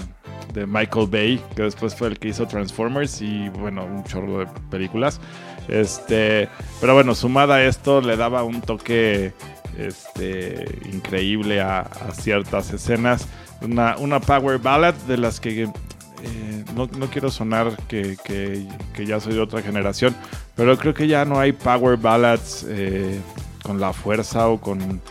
[0.54, 4.48] de Michael Bay, que después fue el que hizo Transformers y bueno, un chorro de
[4.70, 5.20] películas.
[5.68, 6.50] Este,
[6.82, 9.34] pero bueno, sumada a esto le daba un toque
[9.78, 13.28] este, increíble a, ciertas escenas.
[13.62, 19.06] Una, una power ballad de las que eh, no, no quiero sonar que, que- que
[19.06, 20.16] ya soy de otra generación,
[20.56, 23.20] pero creo que ya no hay power ballads eh,
[23.64, 25.02] con la fuerza o con,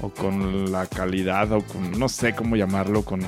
[0.00, 3.20] o con la calidad o con, no sé cómo llamarlo, con,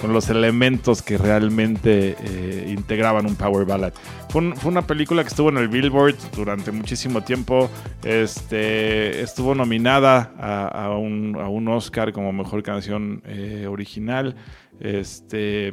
[0.00, 3.92] con los elementos que realmente eh, integraban un power ballad.
[4.28, 7.70] Fue, fue una película que estuvo en el Billboard durante muchísimo tiempo.
[8.02, 14.36] Este, estuvo nominada a, un, a un Oscar como mejor canción eh, original.
[14.80, 15.72] Este,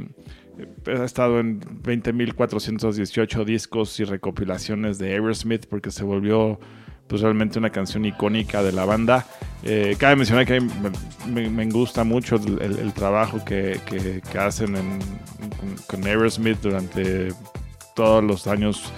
[0.88, 6.60] ha estado en 20.418 discos y recopilaciones de Aerosmith porque se volvió
[7.12, 9.26] pues realmente una canción icónica de la banda.
[9.64, 10.62] Eh, cabe mencionar que
[11.28, 15.00] me, gusta mucho el, trabajo que, que- hacen en-
[15.88, 17.34] con, Aerosmith durante
[17.96, 18.94] todos los años.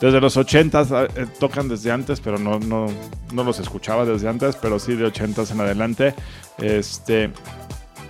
[0.00, 2.86] Desde los 80s, eh, tocan desde antes, pero no, no,
[3.34, 6.14] no los escuchaba desde antes, pero sí de 80s en adelante.
[6.56, 7.30] Este,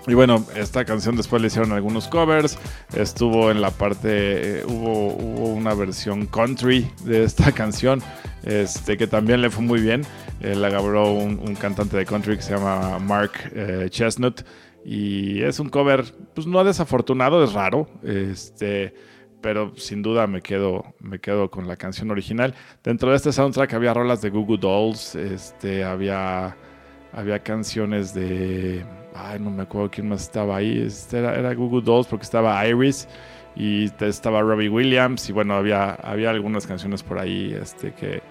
[0.07, 2.59] y bueno, esta canción después le hicieron algunos covers.
[2.95, 4.61] Estuvo en la parte.
[4.61, 8.03] eh, hubo, hubo una versión country de esta canción.
[8.43, 10.03] Este, que también le fue muy bien.
[10.41, 14.43] Eh, la grabó un, cantante de country que se llama Mark eh, Chestnut.
[14.85, 17.89] Y es un cover, pues no desafortunado, es raro.
[18.03, 18.95] Este.
[19.43, 22.55] Pero sin duda me quedo, me quedo con la canción original.
[22.85, 25.15] Dentro de este soundtrack había rolas de Google Dolls.
[25.15, 26.57] Este, había
[27.13, 28.85] había canciones de.
[29.15, 30.83] Ay, no me acuerdo quién más estaba ahí.
[30.87, 33.09] Este era, era Google Dolls porque estaba Iris
[33.57, 35.29] y estaba Robbie Williams.
[35.29, 38.23] Y bueno, había, había algunas canciones por ahí este, que,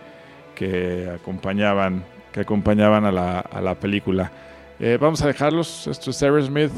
[0.56, 4.32] que acompañaban, que acompañaban a la, a la película.
[4.80, 5.88] Eh, vamos a dejarlos.
[5.88, 6.72] Esto es Aerosmith.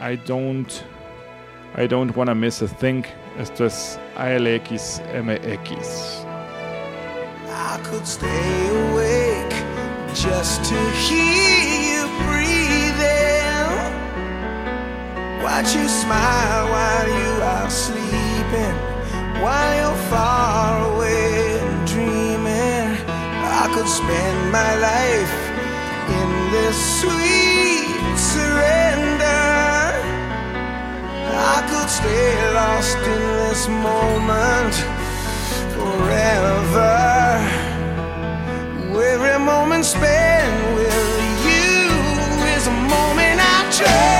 [0.00, 0.70] I don't.
[1.76, 3.04] I don't wanna miss a thing.
[3.38, 6.24] Esto es ALX MX.
[7.48, 9.54] I could stay awake
[10.14, 10.76] just to
[11.08, 11.73] hear
[12.26, 13.70] breathing.
[15.42, 18.76] Watch you smile while you are sleeping,
[19.42, 22.86] while you're far away dreaming.
[23.62, 25.34] I could spend my life
[26.18, 29.44] in this sweet surrender.
[31.56, 34.74] I could stay lost in this moment
[35.76, 36.94] forever.
[39.14, 41.03] Every moment spent with
[43.74, 44.13] change.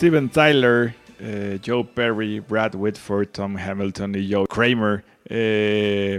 [0.00, 6.18] Steven Tyler, eh, Joe Perry, Brad Whitford, Tom Hamilton y Joe Kramer, eh,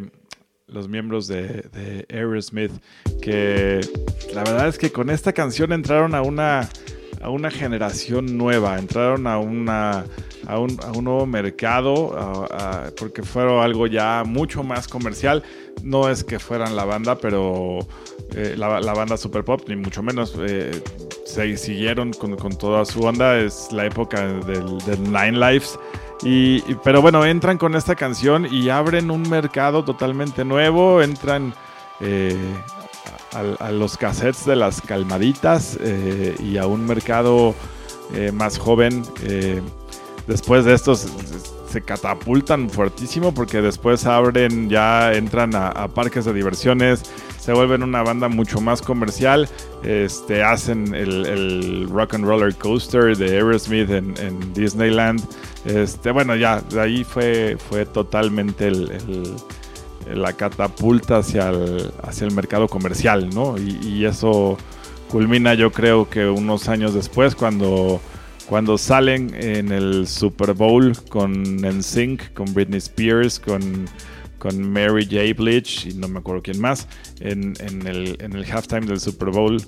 [0.68, 2.74] los miembros de, Aerosmith,
[3.24, 3.82] que
[4.36, 6.70] la verdad es que con esta canción entraron a una,
[7.24, 10.06] a una generación nueva, entraron a, una,
[10.46, 12.48] a, un, a un nuevo mercado,
[13.00, 15.42] porque fueron algo ya mucho más comercial.
[15.82, 17.80] No es que fueran la banda, pero
[18.36, 20.38] eh, la, banda Super Pop, ni mucho menos.
[21.32, 23.38] Se siguieron con, con toda su onda.
[23.38, 25.80] Es la época del, Nine Lives.
[26.24, 31.02] Y, pero bueno, entran con esta canción y abren un mercado totalmente nuevo.
[31.02, 31.54] Entran
[32.00, 32.36] eh,
[33.60, 37.56] a, los cassettes de las calmaditas eh, y a un mercado
[38.14, 39.04] eh, más joven.
[40.28, 41.08] después de estos
[41.70, 47.04] se catapultan fuertísimo porque después abren, ya entran a parques de diversiones,
[47.40, 49.50] se vuelven una banda mucho más comercial,
[49.84, 55.22] este, hacen el, el Rock and Roller Coaster de Aerosmith en, Disneyland.
[55.66, 58.72] Este, bueno, ya, de ahí fue, fue totalmente
[60.14, 63.58] la catapulta hacia el, mercado comercial, ¿no?
[63.58, 64.58] Y, y eso
[65.10, 68.00] culmina yo creo que unos años después cuando,
[68.48, 73.88] cuando salen en el Super Bowl con NSYNC, con Britney Spears, con,
[74.42, 75.36] con Mary J.
[75.38, 76.88] Blige y no me acuerdo quién más,
[77.20, 79.64] en, en el, en el halftime del Super Bowl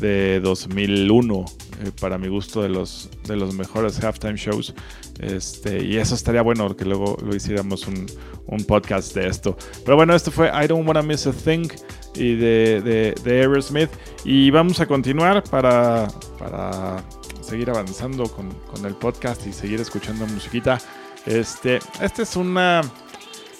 [0.00, 1.44] de 2001,
[1.84, 4.74] eh, para mi gusto de los, de los mejores halftime shows.
[5.20, 8.04] Este, y eso estaría bueno que luego lo hiciéramos un,
[8.46, 9.56] un podcast de esto.
[9.84, 11.68] Pero bueno, esto fue I Don't Wanna Miss a Thing
[12.16, 13.90] y de, de, de Aerosmith.
[14.24, 16.96] Y vamos a continuar para, para
[17.42, 20.80] seguir avanzando con, con el podcast y seguir escuchando musiquita.
[21.26, 22.82] Este, esta es una,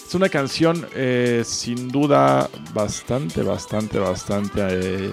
[0.07, 5.11] es una canción eh, sin duda bastante, bastante, bastante eh,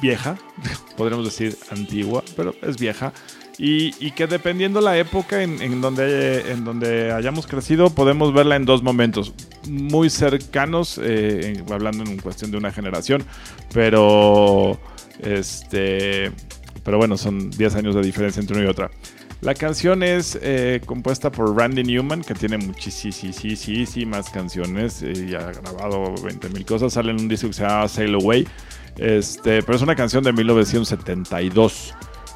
[0.00, 0.38] vieja.
[0.96, 3.12] Podríamos decir antigua, pero es vieja.
[3.56, 8.64] Y, que dependiendo la época en, en donde, en donde hayamos crecido, podemos verla en
[8.64, 9.32] dos momentos
[9.68, 13.22] muy cercanos, eh, hablando en cuestión de una generación,
[13.72, 14.80] pero
[15.20, 16.32] este,
[16.82, 18.90] pero bueno, son 10 años de diferencia entre una y otra.
[19.40, 25.52] La canción es eh, compuesta por Randy Newman, que tiene muchísimas canciones eh, y ha
[25.52, 26.94] grabado 20.000 cosas.
[26.94, 28.48] Sale en un disco que se llama Sail Away,
[28.96, 31.94] este, pero es una canción de 1972.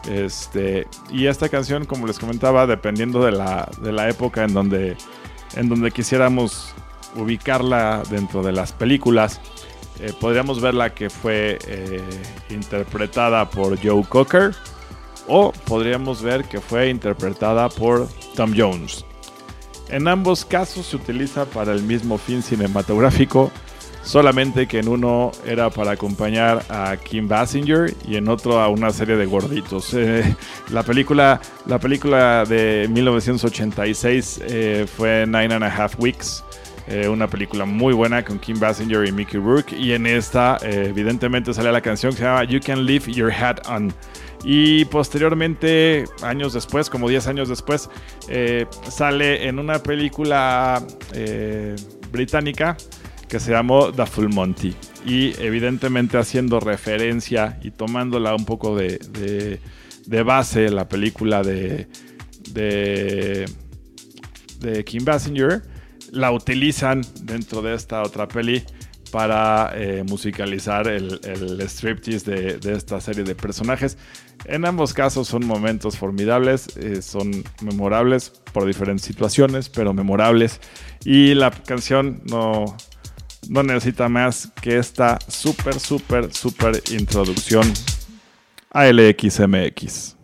[0.09, 4.97] Este, y esta canción, como les comentaba, dependiendo de la, época en donde,
[5.57, 6.75] en donde quisiéramos
[7.17, 9.41] ubicarla dentro de las películas,
[10.01, 12.01] eh, podríamos verla que fue eh,
[12.51, 14.55] interpretada por Joe Cocker
[15.29, 19.05] o podríamos ver que fue interpretada por Tom Jones.
[19.91, 23.51] En ambos casos se utiliza para el mismo fin cinematográfico,
[24.03, 28.91] solamente que en uno era para acompañar a Kim Basinger y en otro a una
[28.91, 29.95] serie de gorditos.
[29.99, 30.35] Eh,
[30.71, 36.45] la, película, la película de 1986 eh, fue Nine and a Half Weeks.
[36.87, 39.75] eh, una película muy buena con Kim Basinger y Mickey Rourke.
[39.77, 43.67] Y en esta, evidentemente, sale la canción que se llama You Can Leave Your Hat
[43.69, 43.93] On.
[44.45, 47.91] Y posteriormente, años después, como 10 años después,
[48.29, 50.83] eh, sale en una película
[51.13, 51.75] eh,
[52.13, 52.77] británica
[53.29, 54.75] que se llamó The Full Monty.
[55.05, 59.61] Y evidentemente haciendo referencia y tomándola un poco de, de-
[60.07, 61.87] de base la película de,
[62.51, 63.45] de,
[64.61, 65.63] de Kim Basinger,
[66.13, 68.65] la utilizan dentro de esta otra peli
[69.11, 73.97] para eh, musicalizar el, el striptease de, de esta serie de personajes.
[74.45, 80.61] En ambos casos son momentos formidables, eh, son memorables por diferentes situaciones, pero memorables.
[81.05, 82.77] Y la canción no,
[83.49, 87.73] no necesita más que esta súper, súper, súper introducción
[88.71, 90.18] a LXMX.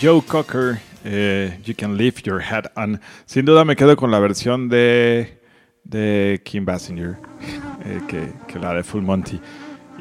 [0.00, 3.00] Joe Cocker, eh, You Can Leave Your Head On.
[3.24, 5.38] Sin duda me quedo con la versión de,
[5.84, 7.16] de Kim Basinger
[7.84, 9.40] eh, que, que la de Full Monty.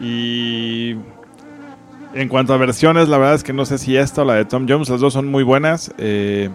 [0.02, 0.96] Y
[2.14, 4.46] en cuanto a versiones, la verdad es que no sé si esta o la de
[4.46, 5.94] Tom Jones, las dos son muy buenas.
[5.98, 6.50] eh,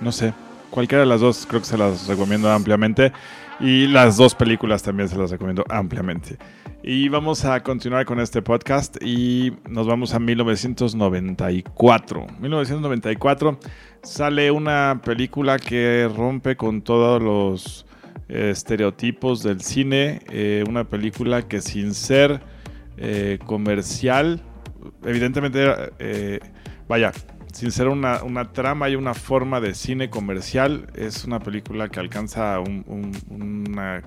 [0.00, 0.34] no sé,
[0.70, 3.12] cualquiera de las dos creo que se las recomiendo ampliamente.
[3.58, 6.36] Y las dos películas también se las recomiendo ampliamente.
[6.82, 12.26] Y vamos a continuar con este podcast y nos vamos a 1994.
[12.38, 13.58] 1994
[14.02, 17.86] sale una película que rompe con todos los
[18.28, 20.20] estereotipos del cine.
[20.30, 22.40] eh, una película que sin ser
[22.98, 24.42] eh, comercial,
[25.04, 25.66] evidentemente,
[25.98, 26.40] eh,
[26.88, 27.12] vaya,
[27.56, 31.98] sin ser una, una trama y una forma de cine comercial, es una película que
[32.00, 33.16] alcanza un- un-
[33.64, 34.02] una,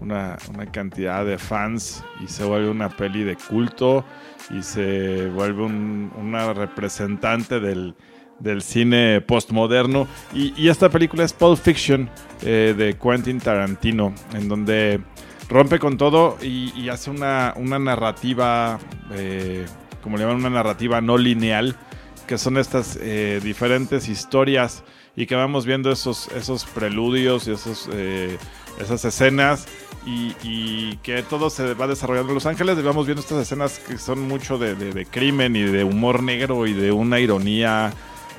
[0.00, 0.36] una-
[0.72, 4.04] cantidad de fans y se vuelve una peli de culto
[4.50, 7.94] y se vuelve un- una representante del,
[8.40, 10.08] del cine postmoderno.
[10.34, 12.10] Y, y esta película es Pulp Fiction
[12.42, 15.00] eh, de Quentin Tarantino, en donde
[15.48, 18.80] rompe con todo y, y hace una, una narrativa,
[19.12, 19.66] eh,
[20.02, 21.76] como le llaman, una narrativa no lineal,
[22.32, 27.90] que son estas eh, diferentes historias y que vamos viendo esos, esos preludios y esos,
[27.92, 28.38] eh,
[28.80, 29.66] esas escenas
[30.06, 33.98] y, que todo se va desarrollando en Los Ángeles y vamos viendo estas escenas que
[33.98, 37.92] son mucho de crimen y de humor negro y de una ironía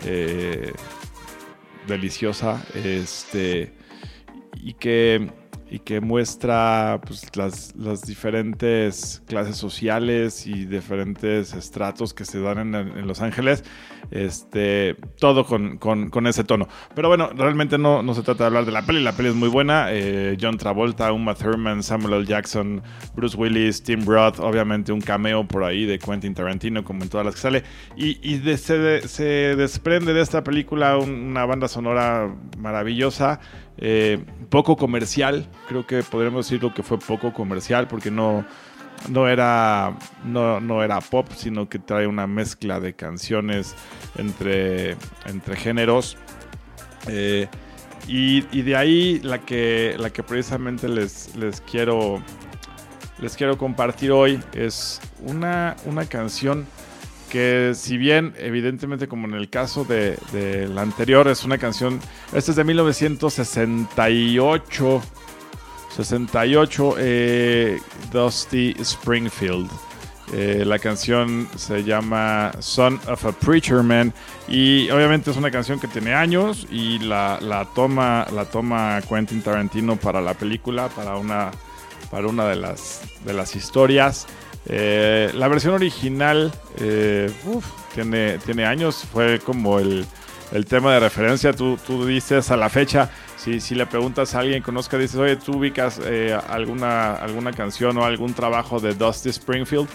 [0.04, 0.74] eh,
[1.86, 3.76] deliciosa este
[4.56, 5.30] y que
[5.74, 12.76] y que muestra pues, las, las diferentes clases sociales y diferentes estratos que se dan
[12.76, 13.64] en, Los Ángeles,
[14.12, 16.68] este, todo con, con- ese tono.
[16.94, 19.36] Pero bueno, realmente no, no se trata de hablar de la peli, la peli es
[19.36, 19.88] muy buena.
[19.90, 22.26] eh, John Travolta, Uma Thurman, Samuel L.
[22.26, 22.82] Jackson,
[23.16, 27.26] Bruce Willis, Tim Roth, obviamente un cameo por ahí de Quentin Tarantino, como en todas
[27.26, 27.64] las que sale.
[27.98, 33.40] Y, y de- se, se desprende de esta película un- una banda sonora maravillosa,
[33.78, 38.46] eh, poco comercial, creo que podríamos decirlo que fue poco comercial porque no,
[39.10, 43.76] no, era, no, no era pop, sino que trae una mezcla de canciones
[44.18, 44.92] entre,
[45.26, 46.18] entre géneros.
[47.08, 47.48] Eh,
[48.08, 52.22] y, y de ahí la que, la que precisamente les, les, quiero,
[53.20, 56.68] les quiero compartir hoy es una, una canción
[57.34, 60.20] que si bien evidentemente como en el caso de,
[60.72, 62.00] la anterior es una canción,
[62.32, 65.02] esta es de 1968,
[65.90, 67.80] 68, eh,
[68.12, 69.68] Dusty Springfield.
[70.32, 74.14] Eh, la canción se llama Son of a Preacher Man
[74.48, 79.42] y obviamente es una canción que tiene años y la, la toma, la toma Quentin
[79.42, 81.50] Tarantino para la película, para una,
[82.12, 84.28] para una de, las, de las historias.
[84.66, 90.06] Eh, la versión original eh, uf, tiene, tiene años, fue como el,
[90.52, 91.54] el tema de referencia.
[91.54, 95.18] Tú, tú dices a la fecha, si, si le preguntas a alguien que conozca, dices,
[95.18, 99.88] oye, tú ubicas eh, alguna, alguna canción o algún trabajo de Dusty Springfield.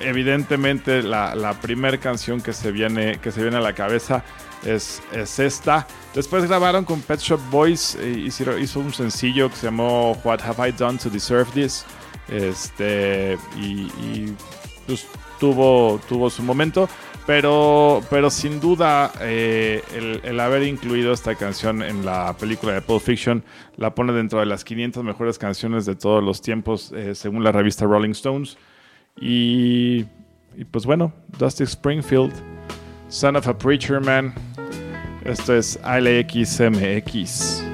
[0.00, 4.24] Evidentemente, la, la primera canción que se, viene, que se viene a la cabeza
[4.64, 5.86] es, es esta.
[6.14, 10.40] Después grabaron con Pet Shop Boys, eh, hicieron- hizo un sencillo que se llamó What
[10.42, 11.84] Have I Done to Deserve This.
[12.28, 14.32] Este, y,
[14.86, 15.06] pues,
[15.38, 16.88] tuvo, tuvo su momento,
[17.26, 19.82] pero, pero sin duda eh,
[20.22, 23.42] el, haber incluido esta canción en la película de Pulp Fiction
[23.76, 27.52] la pone dentro de las 500 mejores canciones de todos los tiempos, eh, según la
[27.52, 28.56] revista Rolling Stones.
[29.20, 30.04] Y,
[30.56, 32.32] y pues bueno, Dusty Springfield,
[33.08, 34.34] Son of a Preacher Man.
[35.24, 37.73] Esto es ALXMX.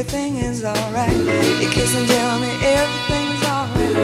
[0.00, 1.10] Everything is alright.
[1.60, 3.94] He kiss and tell me everything's alright.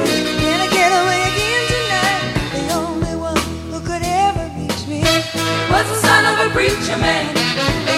[0.43, 2.25] Can I get away again tonight?
[2.53, 3.37] The only one
[3.71, 5.01] who could ever reach me
[5.71, 7.96] was the son of a preacher man.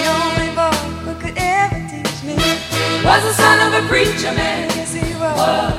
[3.08, 4.68] was the son of a preacher man.
[4.76, 5.38] Yes, he was.
[5.40, 5.74] was.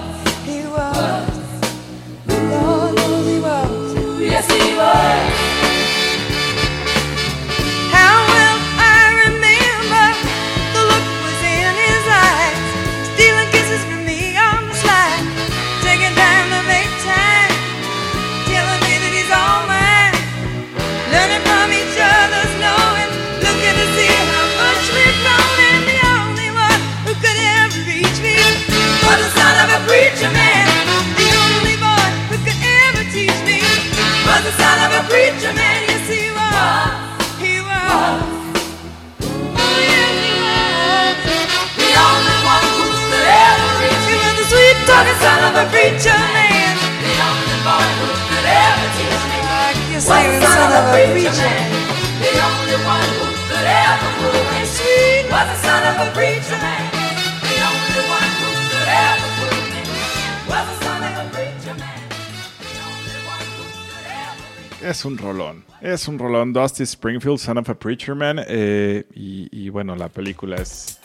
[0.49, 0.97] He was.
[0.97, 2.39] was.
[2.49, 4.19] Lord knows he was.
[4.19, 5.48] Yes, he was.
[64.89, 65.63] Es un rolón.
[65.79, 66.51] Es un rolón.
[66.51, 68.41] Dusty Springfield, Son of a Preacher Man.
[68.45, 70.99] eh, y, y bueno, la película es,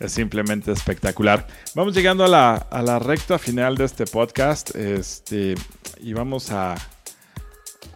[0.00, 1.46] es simplemente espectacular.
[1.76, 4.74] Vamos llegando a la, a la recta final de este podcast.
[4.74, 5.54] Este,
[6.00, 6.74] y vamos a,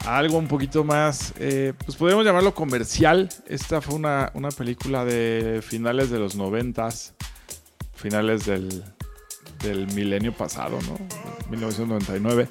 [0.07, 3.29] algo un poquito más, eh, pues podríamos llamarlo comercial.
[3.47, 7.15] Esta fue una, una película de finales de los noventas,
[7.95, 8.83] finales del,
[9.63, 10.97] del milenio pasado, ¿no?
[11.51, 12.49] 1999.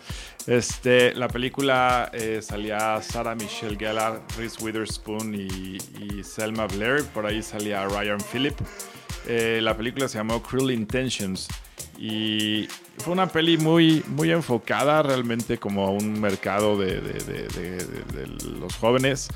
[0.48, 7.04] Este, la película eh, salía Sarah Michelle Gellar, Reese Witherspoon y, y Selma Blair.
[7.06, 8.56] Por ahí salía Ryan Phillip.
[9.28, 11.48] Eh, la película se llamó Cruel Intentions
[12.02, 12.68] y
[12.98, 17.00] fue una peli muy, muy enfocada realmente como a un mercado de,
[18.60, 19.30] los jóvenes.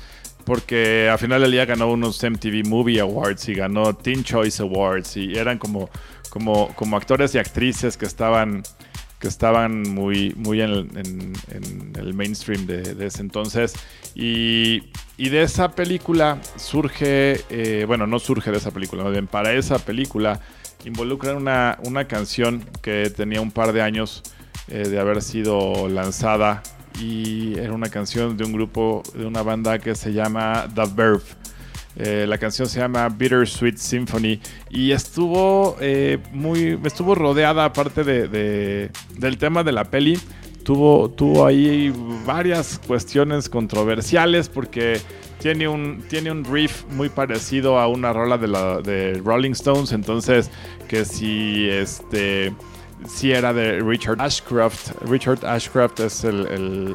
[0.44, 5.16] Porque al final del día ganó unos MTV Movie Awards y ganó Teen Choice Awards
[5.16, 5.88] y eran como,
[6.28, 8.64] como, como actores y actrices que estaban,
[9.20, 10.70] que estaban muy, muy en,
[11.94, 13.74] el- mainstream de, de ese entonces.
[14.16, 19.26] Y, y de esa película surge, eh, bueno, no surge de esa película, más bien
[19.28, 20.40] para esa película
[20.86, 24.22] involucran una, una canción que tenía un par de años
[24.68, 26.62] eh, de haber sido lanzada
[27.00, 31.22] y era una canción de un grupo, de una banda que se llama The Verve.
[31.98, 34.38] Eh, la canción se llama Bittersweet Symphony
[34.70, 40.18] y estuvo eh, muy, estuvo rodeada aparte de, de- del tema de la peli.
[40.62, 41.92] Tuvo, tuvo ahí
[42.26, 45.00] varias cuestiones controversiales porque
[45.40, 49.92] tiene un, tiene un riff muy parecido a una rola de, la, de Rolling Stones.
[49.92, 50.50] Entonces,
[50.88, 52.52] que si este
[53.06, 54.92] si era de Richard Ashcroft.
[55.08, 56.46] Richard Ashcroft es el,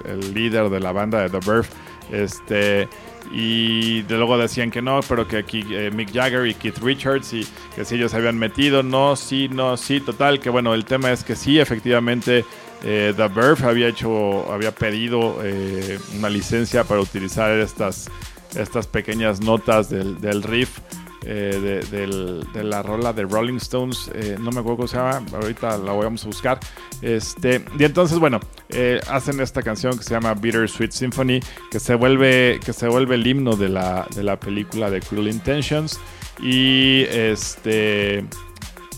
[0.07, 1.67] el- líder de la banda de The Verve.
[2.11, 2.89] Este,
[3.31, 7.31] y de luego decían que no, pero que aquí eh, Mick Jagger y Keith Richards
[7.33, 8.81] y que si ellos se habían metido.
[8.83, 10.39] No, sí, no, sí, total.
[10.39, 12.43] Que bueno, el tema es que sí, efectivamente.
[12.83, 18.09] Eh, The Verve había hecho, había pedido eh, una licencia para utilizar estas,
[18.55, 20.79] estas pequeñas notas del, del riff
[21.23, 24.97] eh, de, del- de la rola de Rolling Stones, eh, no me acuerdo cómo se
[24.97, 26.59] llama, ahorita la vamos a buscar.
[27.03, 28.39] Este, y entonces, bueno,
[28.69, 31.39] eh, hacen esta canción que se llama Bittersweet Symphony,
[31.69, 35.27] que se vuelve, que se vuelve el himno de la, de la película de Cruel
[35.27, 35.99] Intentions.
[36.41, 38.25] Y este.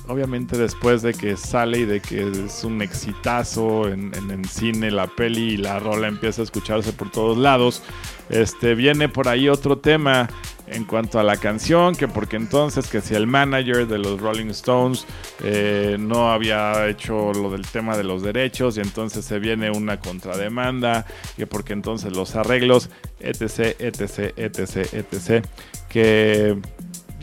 [0.07, 4.91] Obviamente después de que sale y de que es un exitazo en, en- en cine
[4.91, 7.81] la peli y la rola empieza a escucharse por todos lados,
[8.29, 10.29] este, viene por ahí otro tema
[10.67, 14.47] en cuanto a la canción, que porque entonces que si el manager de los Rolling
[14.49, 15.05] Stones
[15.43, 19.99] eh, no había hecho lo del tema de los derechos y entonces se viene una
[20.01, 21.05] contrademanda,
[21.37, 22.89] que porque entonces los arreglos,
[23.19, 25.45] etc, etc, etc, etc,
[25.89, 26.57] que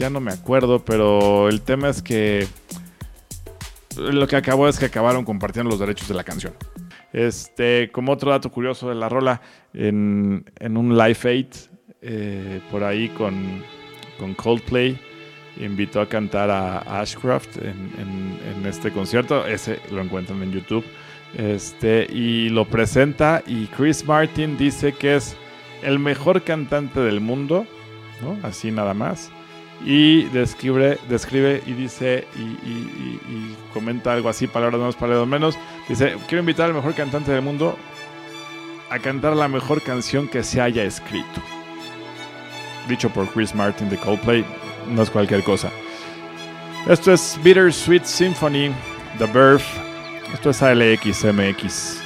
[0.01, 2.47] ya no me acuerdo, pero el tema es que
[3.99, 6.55] lo que acabó es que acabaron compartiendo los derechos de la canción.
[7.13, 9.43] Este, como otro dato curioso de la rola,
[9.75, 11.47] en, en un Live Aid,
[12.01, 13.63] eh, por ahí con,
[14.19, 14.99] con Coldplay,
[15.59, 19.47] invitó a cantar a Ashcroft en, en- en este concierto.
[19.47, 20.85] Ese lo encuentran en YouTube.
[21.37, 25.37] Este, y lo presenta y Chris Martin dice que es
[25.83, 27.67] el mejor cantante del mundo,
[28.23, 28.39] ¿no?
[28.47, 29.31] Así nada más.
[29.85, 35.57] Y describe, describe y dice y, y- comenta algo así, palabras más, palabras menos.
[35.89, 37.79] Dice, quiero invitar al mejor cantante del mundo
[38.91, 41.41] a cantar la mejor canción que se haya escrito.
[42.89, 44.45] Dicho por Chris Martin de Coldplay,
[44.89, 45.71] no es cualquier cosa.
[46.89, 48.71] Esto es Bittersweet Symphony,
[49.19, 49.63] The Verve.
[50.35, 52.00] Esto es ALXMX.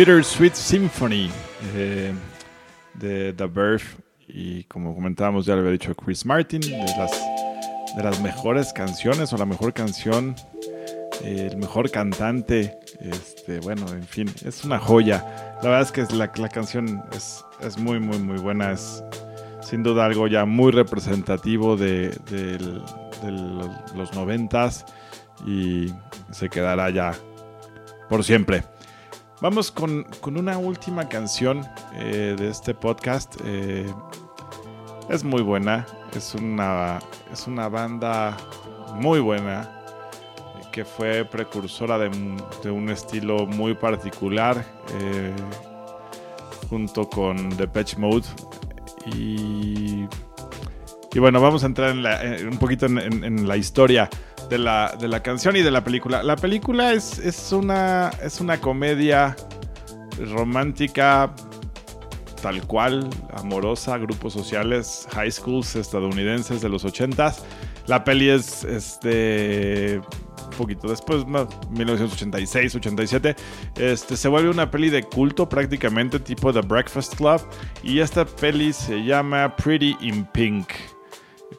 [0.00, 1.28] Bittersweet Symphony
[1.74, 2.14] eh,
[2.94, 3.82] de The Birth
[4.28, 7.10] y como comentábamos ya lo había dicho Chris Martin, de las,
[7.94, 10.34] de las mejores canciones o la mejor canción,
[11.22, 15.52] eh, el mejor cantante, este, bueno, en fin, es una joya.
[15.62, 19.04] La verdad es que es la, la, canción es, es, muy, muy, muy buena, es
[19.60, 23.32] sin duda algo ya muy representativo de, de, de
[23.94, 24.86] los noventas
[25.46, 25.92] y
[26.30, 27.12] se quedará ya
[28.08, 28.64] por siempre.
[29.40, 33.36] Vamos con, con una última canción eh, de este podcast.
[33.42, 33.90] Eh,
[35.08, 35.86] es muy buena.
[36.14, 36.98] Es una,
[37.32, 38.36] es una banda
[38.96, 39.78] muy buena
[40.72, 44.62] que fue precursora de, un estilo muy particular
[45.00, 45.32] eh,
[46.68, 48.26] junto con Depeche Mode.
[49.06, 50.06] Y,
[51.14, 54.10] y, bueno, vamos a entrar en la, un poquito en la historia
[54.50, 56.22] de la, de la canción y de la película.
[56.22, 59.36] La película es, es, una, es una comedia
[60.18, 61.32] romántica
[62.42, 67.36] tal cual, amorosa, grupos sociales, high schools estadounidenses de los 80s.
[67.86, 70.00] La peli es, es de
[70.44, 73.36] un poquito después, más, 1986, 87.
[73.76, 77.40] Este, se vuelve una peli de culto prácticamente tipo The Breakfast Club.
[77.82, 80.68] Y esta peli se llama Pretty in Pink.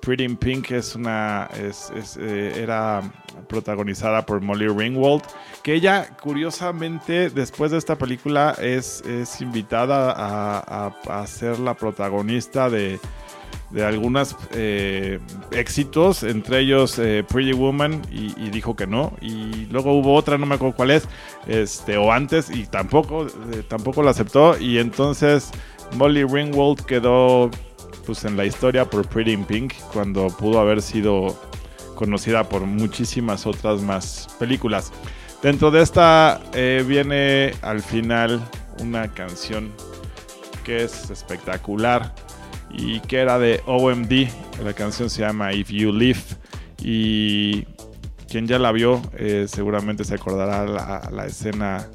[0.02, 3.02] Pretty in Pink es una, es, eh, era
[3.48, 5.22] protagonizada por Molly Ringwald,
[5.64, 12.70] que ella curiosamente después de esta película es, es invitada a, a- ser la protagonista
[12.70, 13.00] de,
[13.70, 14.36] de algunos
[15.52, 19.14] éxitos, entre ellos eh, Pretty Woman, y, dijo que no.
[19.22, 21.08] Y luego hubo otra, no me acuerdo cuál es,
[21.48, 24.58] este, o antes, y tampoco, eh, tampoco la aceptó.
[24.58, 25.52] Y entonces
[25.96, 27.50] Molly Ringwald quedó
[28.06, 31.40] pues, en la historia por Pretty in Pink, cuando pudo haber sido
[31.96, 34.92] conocida por muchísimas otras más películas.
[35.42, 38.42] Dentro de esta eh, viene al final
[38.80, 39.72] una canción
[40.64, 42.14] que es espectacular
[42.70, 44.28] y que era de OMD.
[44.64, 46.22] La canción se llama If You Live
[46.80, 47.64] y
[48.30, 51.90] quien ya la vio eh, seguramente se acordará la, la escena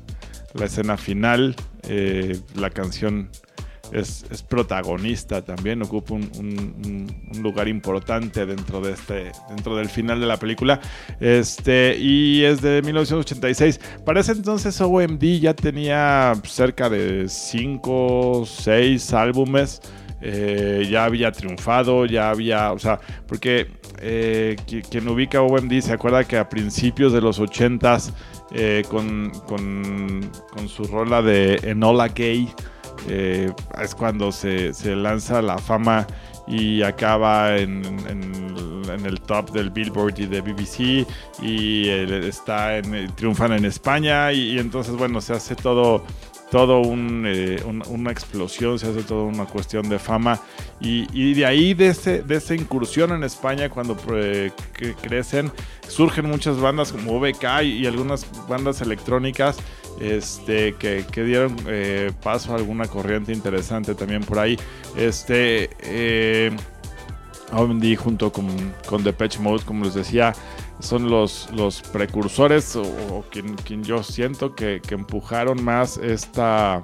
[0.56, 1.54] la escena final.
[1.88, 3.30] Eh, la canción
[3.92, 10.18] es, es protagonista también, ocupa un, un- lugar importante dentro de este, dentro del final
[10.20, 10.80] de la película.
[11.20, 13.80] Este, y es de 1986.
[14.04, 19.80] Para ese entonces OMD ya tenía cerca de 5, 6 álbumes.
[20.22, 22.98] Eh, ya había triunfado, ya había, o sea,
[23.28, 23.66] porque
[24.00, 28.12] eh, qui- quien ubica OMD se acuerda que a principios de los 80s,
[28.54, 32.48] eh, con, con, con su rola de Enola Gay,
[33.08, 33.52] eh,
[33.82, 36.06] es cuando se, se lanza la fama
[36.46, 41.06] y acaba en, en- en el top del Billboard y de BBC
[41.42, 46.04] y eh, está en, triunfan en España y, y entonces bueno se hace todo
[46.52, 50.38] todo un, eh, un- una explosión, se hace toda una cuestión de fama
[50.80, 54.52] y, y de ahí de, ese, de esa incursión en España cuando eh,
[55.02, 55.50] crecen
[55.88, 59.56] surgen muchas bandas como OBK y, y algunas bandas electrónicas
[60.00, 64.58] este, que, que dieron eh, paso a alguna corriente interesante también por ahí.
[64.96, 66.56] Este, eh,
[67.96, 68.46] junto con,
[68.88, 70.34] con Depeche Mode, como les decía,
[70.80, 76.82] son los, los precursores o, o quien, quien yo siento que, que empujaron más esta,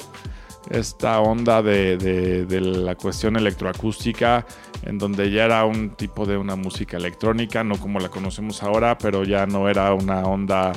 [0.71, 4.47] esta onda de, de- de la cuestión electroacústica,
[4.85, 8.97] en donde ya era un tipo de una música electrónica, no como la conocemos ahora,
[8.97, 10.73] pero ya no era una onda,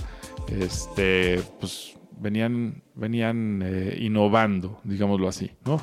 [0.47, 1.94] este, pues
[2.25, 5.79] venían, venían eh, innovando, digámoslo así, ¿no?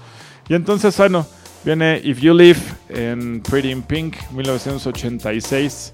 [0.49, 1.25] Y entonces, bueno,
[1.65, 2.59] viene If You Live
[2.89, 5.93] en Pretty in Pink, 1986.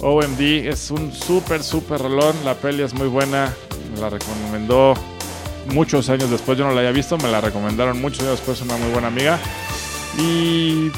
[0.00, 2.34] OMD es un súper, súper rolón.
[2.46, 3.54] La peli es muy buena.
[3.92, 4.94] Me la recomendó
[5.66, 6.56] muchos años después.
[6.56, 9.38] Yo no la había visto, me la recomendaron muchos años después una muy buena amiga.
[10.16, 10.88] Y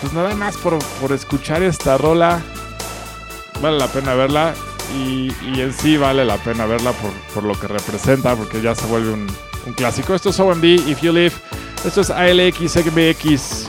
[0.00, 2.40] pues nada más por, por escuchar esta rola.
[3.60, 4.54] Vale la pena verla.
[4.94, 8.86] Y, en sí vale la pena verla por, por lo que representa, porque ya se
[8.86, 9.26] vuelve un,
[9.76, 10.14] clásico.
[10.14, 11.32] Esto es OMD, If You Live.
[11.84, 13.68] Esto es ALX, XBX.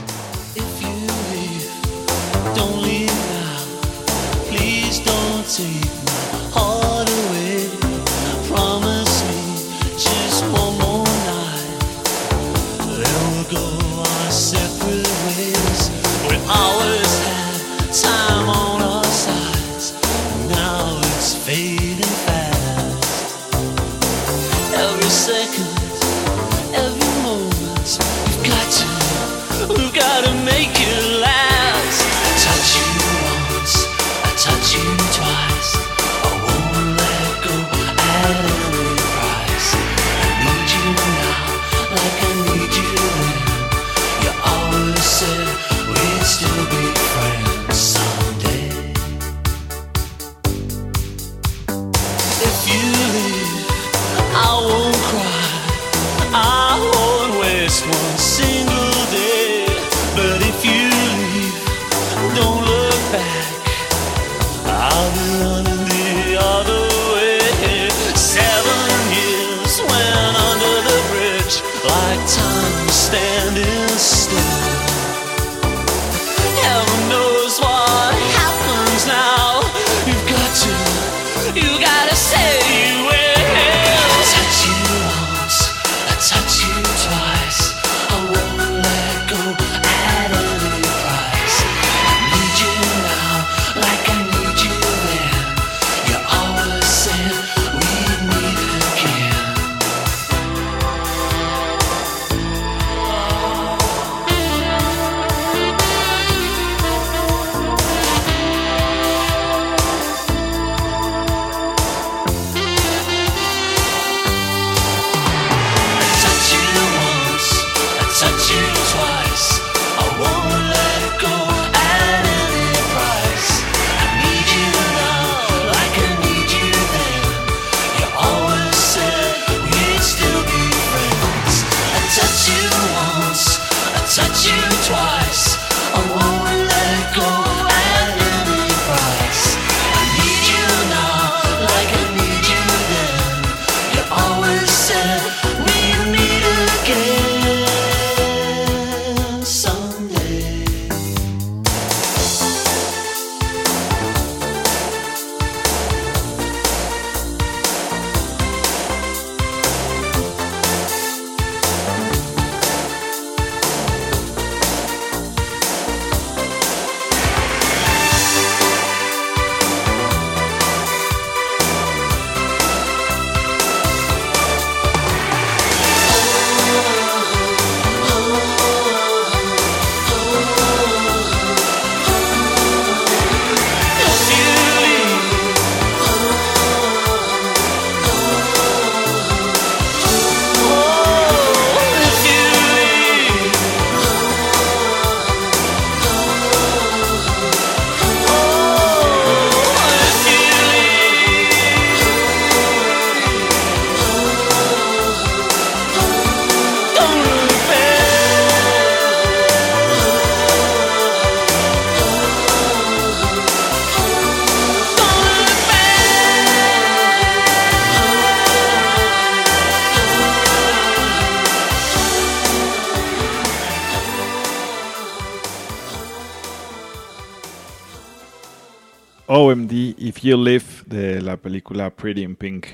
[232.04, 232.66] Pretty in Pink.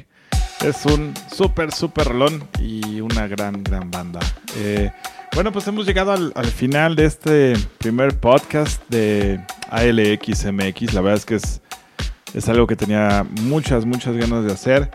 [0.61, 4.19] Es un súper, súper rolón y una gran, gran banda.
[4.57, 4.91] Eh,
[5.37, 9.41] bueno, pues hemos llegado al, al, final de este primer podcast de
[9.71, 10.95] ALXMX.
[10.95, 11.63] La verdad es que es,
[12.35, 14.91] es algo que tenía muchas, muchas ganas de hacer.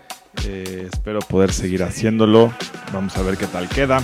[0.46, 2.52] Eh, espero poder seguir haciéndolo.
[2.92, 4.04] Vamos a ver qué tal queda.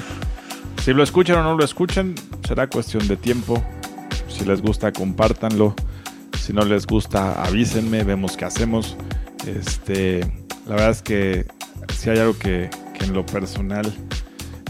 [0.82, 2.16] Si lo escuchan o no lo escuchan,
[2.48, 3.62] será cuestión de tiempo.
[4.30, 5.76] Si les gusta, compártanlo.
[6.40, 8.96] Si no les gusta, avísenme, vemos qué hacemos.
[9.46, 10.22] Este,
[10.68, 11.46] la verdad es que
[11.94, 12.70] si hay algo que,
[13.00, 13.92] en lo personal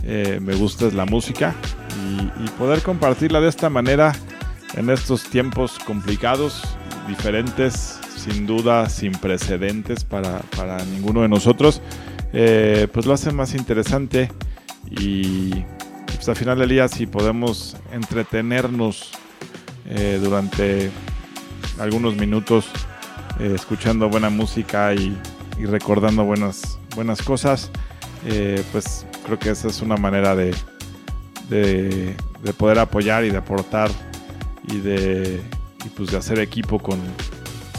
[0.04, 1.54] eh, me gusta es la música
[2.02, 4.14] y, y, poder compartirla de esta manera
[4.76, 6.64] en estos tiempos complicados,
[7.08, 11.82] diferentes, sin duda, sin precedentes para, para ninguno de nosotros,
[12.34, 14.32] eh, pues lo hace más interesante
[14.90, 15.52] y
[16.06, 19.12] pues al final del día si podemos entretenernos
[19.90, 20.92] eh, durante
[21.80, 22.68] algunos minutos
[23.42, 25.18] eh, escuchando buena música y,
[25.58, 27.72] recordando buenas, buenas cosas,
[28.26, 30.54] eh, pues creo que esa es una manera de,
[31.50, 33.90] de, de, poder apoyar y de aportar
[34.68, 35.42] y de,
[35.84, 37.00] y pues de hacer equipo con,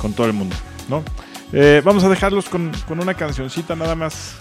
[0.01, 0.57] con todo el mundo.
[0.89, 1.05] ¿no?
[1.53, 4.35] Eh, vamos a dejarlos con, con una cancioncita nada más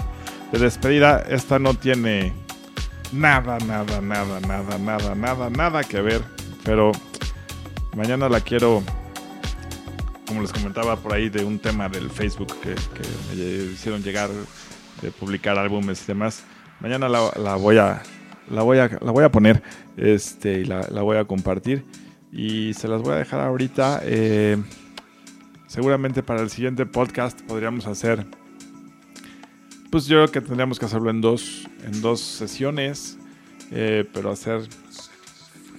[0.52, 1.19] de despedida.
[1.30, 2.34] Esta no tiene
[3.11, 6.23] nada, nada, nada, nada, nada, nada, nada que ver,
[6.64, 6.91] pero
[7.95, 8.81] mañana la quiero
[10.32, 12.74] como les comentaba por ahí, de un tema del Facebook que,
[13.36, 14.30] me hicieron llegar
[15.02, 16.45] de publicar álbumes y demás.
[16.80, 18.02] Mañana la, voy, a,
[18.49, 19.62] la, voy, a, la voy a poner
[19.98, 21.84] este, y la, la, voy a compartir.
[22.32, 24.03] Y se las voy a dejar ahorita.
[24.06, 24.56] Eh,
[25.68, 28.26] seguramente para el siguiente podcast podríamos hacer.
[29.91, 33.18] Pues yo creo que tendríamos que hacerlo en dos, en dos sesiones.
[33.70, 34.62] Eh, pero hacer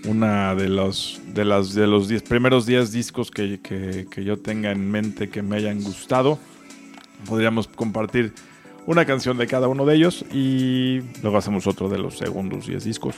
[0.07, 4.39] una de los de las de los diez, primeros 10 discos que, que, que, yo
[4.39, 6.39] tenga en mente que me hayan gustado.
[7.29, 8.33] Podríamos compartir
[8.87, 12.85] una canción de cada uno de ellos y luego hacemos otro de los segundos 10
[12.85, 13.15] discos.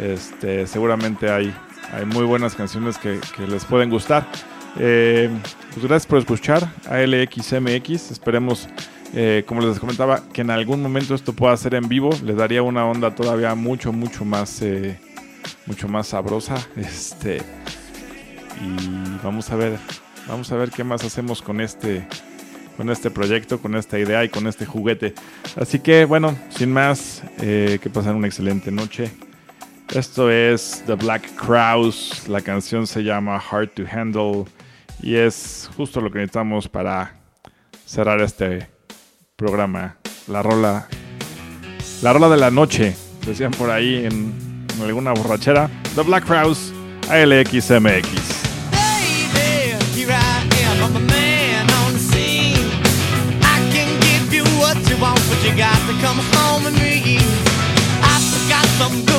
[0.00, 1.54] Este, seguramente hay,
[1.92, 4.26] hay muy buenas canciones que, que les pueden gustar.
[4.78, 5.30] Eh,
[5.72, 8.10] pues gracias por escuchar a LXMX.
[8.10, 8.68] Esperemos,
[9.14, 12.10] eh, como les comentaba, que en algún momento esto pueda ser en vivo.
[12.24, 14.60] Les daría una onda todavía mucho, mucho más...
[14.62, 14.98] Eh,
[15.66, 16.56] mucho más sabrosa.
[16.76, 17.38] Este.
[18.60, 19.78] Y vamos a ver.
[20.28, 22.06] Vamos a ver qué más hacemos con este.
[22.76, 25.14] Con este proyecto, con esta idea y con este juguete.
[25.58, 29.10] Así que bueno, sin más, eh, que pasen una excelente noche.
[29.94, 32.28] Esto es The Black Crowes.
[32.28, 34.44] La canción se llama Hard to Handle.
[35.02, 37.14] Y es justo lo que necesitamos para
[37.86, 38.68] cerrar este
[39.36, 39.96] programa.
[40.26, 40.88] La rola.
[42.02, 42.94] La rola de la noche.
[43.24, 44.45] Decían por ahí en
[44.84, 45.70] alguna borrachera.
[45.94, 46.72] The Black Crowes,
[47.08, 48.04] ALXMX.
[55.56, 55.96] Got to.
[58.02, 59.15] I got some good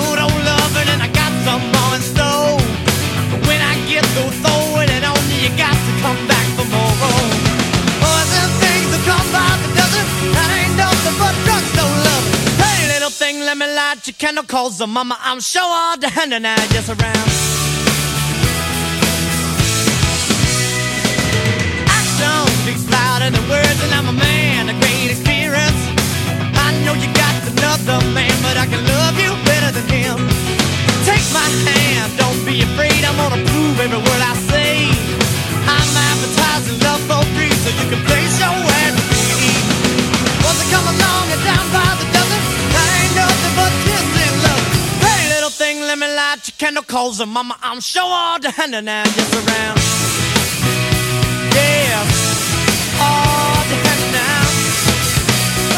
[14.18, 17.30] candle, cause the mama, I'm sure all the hand and I just around.
[21.86, 25.82] Action speaks louder than words, and I'm a man of great experience.
[26.58, 30.18] I know you got another man, but I can love you better than him.
[31.06, 34.90] Take my hand, don't be afraid, I'm gonna prove every word I say.
[35.70, 39.17] I'm advertising love for free, so you can place your ad
[46.00, 49.80] me light your candle, cause the mama, I'm sure all the hand and just around.
[51.56, 52.02] Yeah,
[53.02, 53.78] all the.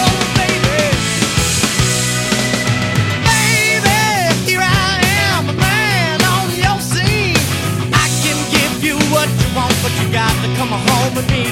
[0.02, 0.82] Oh, baby.
[3.30, 4.00] Baby,
[4.50, 5.00] here I
[5.32, 7.40] am, a man on your scene.
[7.94, 11.46] I can give you what you want, but you got to come home with me.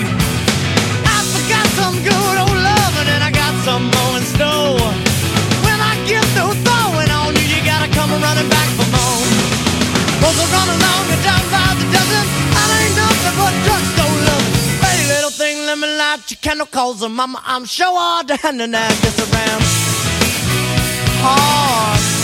[1.06, 5.07] I forgot some good old loving, and I got some more in store.
[7.98, 9.26] Come running back for more.
[10.22, 12.26] Folks will run along and down by the dozen.
[12.62, 14.46] I ain't nothing but drugstore love.
[14.86, 18.36] Hey, little thing, let me light your candle, cause the mama, I'm sure all the
[18.38, 19.62] hand and I gets around.
[21.24, 22.17] Hard, hard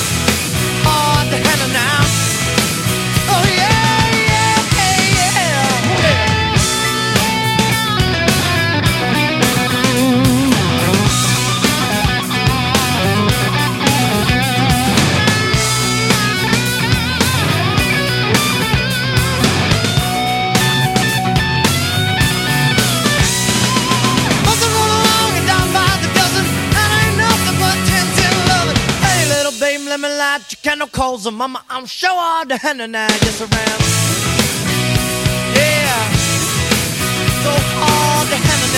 [29.94, 33.08] let me light your candle calls and mama, I'm sure all the hand and I
[33.10, 33.82] just around.
[35.54, 36.02] Yeah.
[37.44, 38.73] So all the hand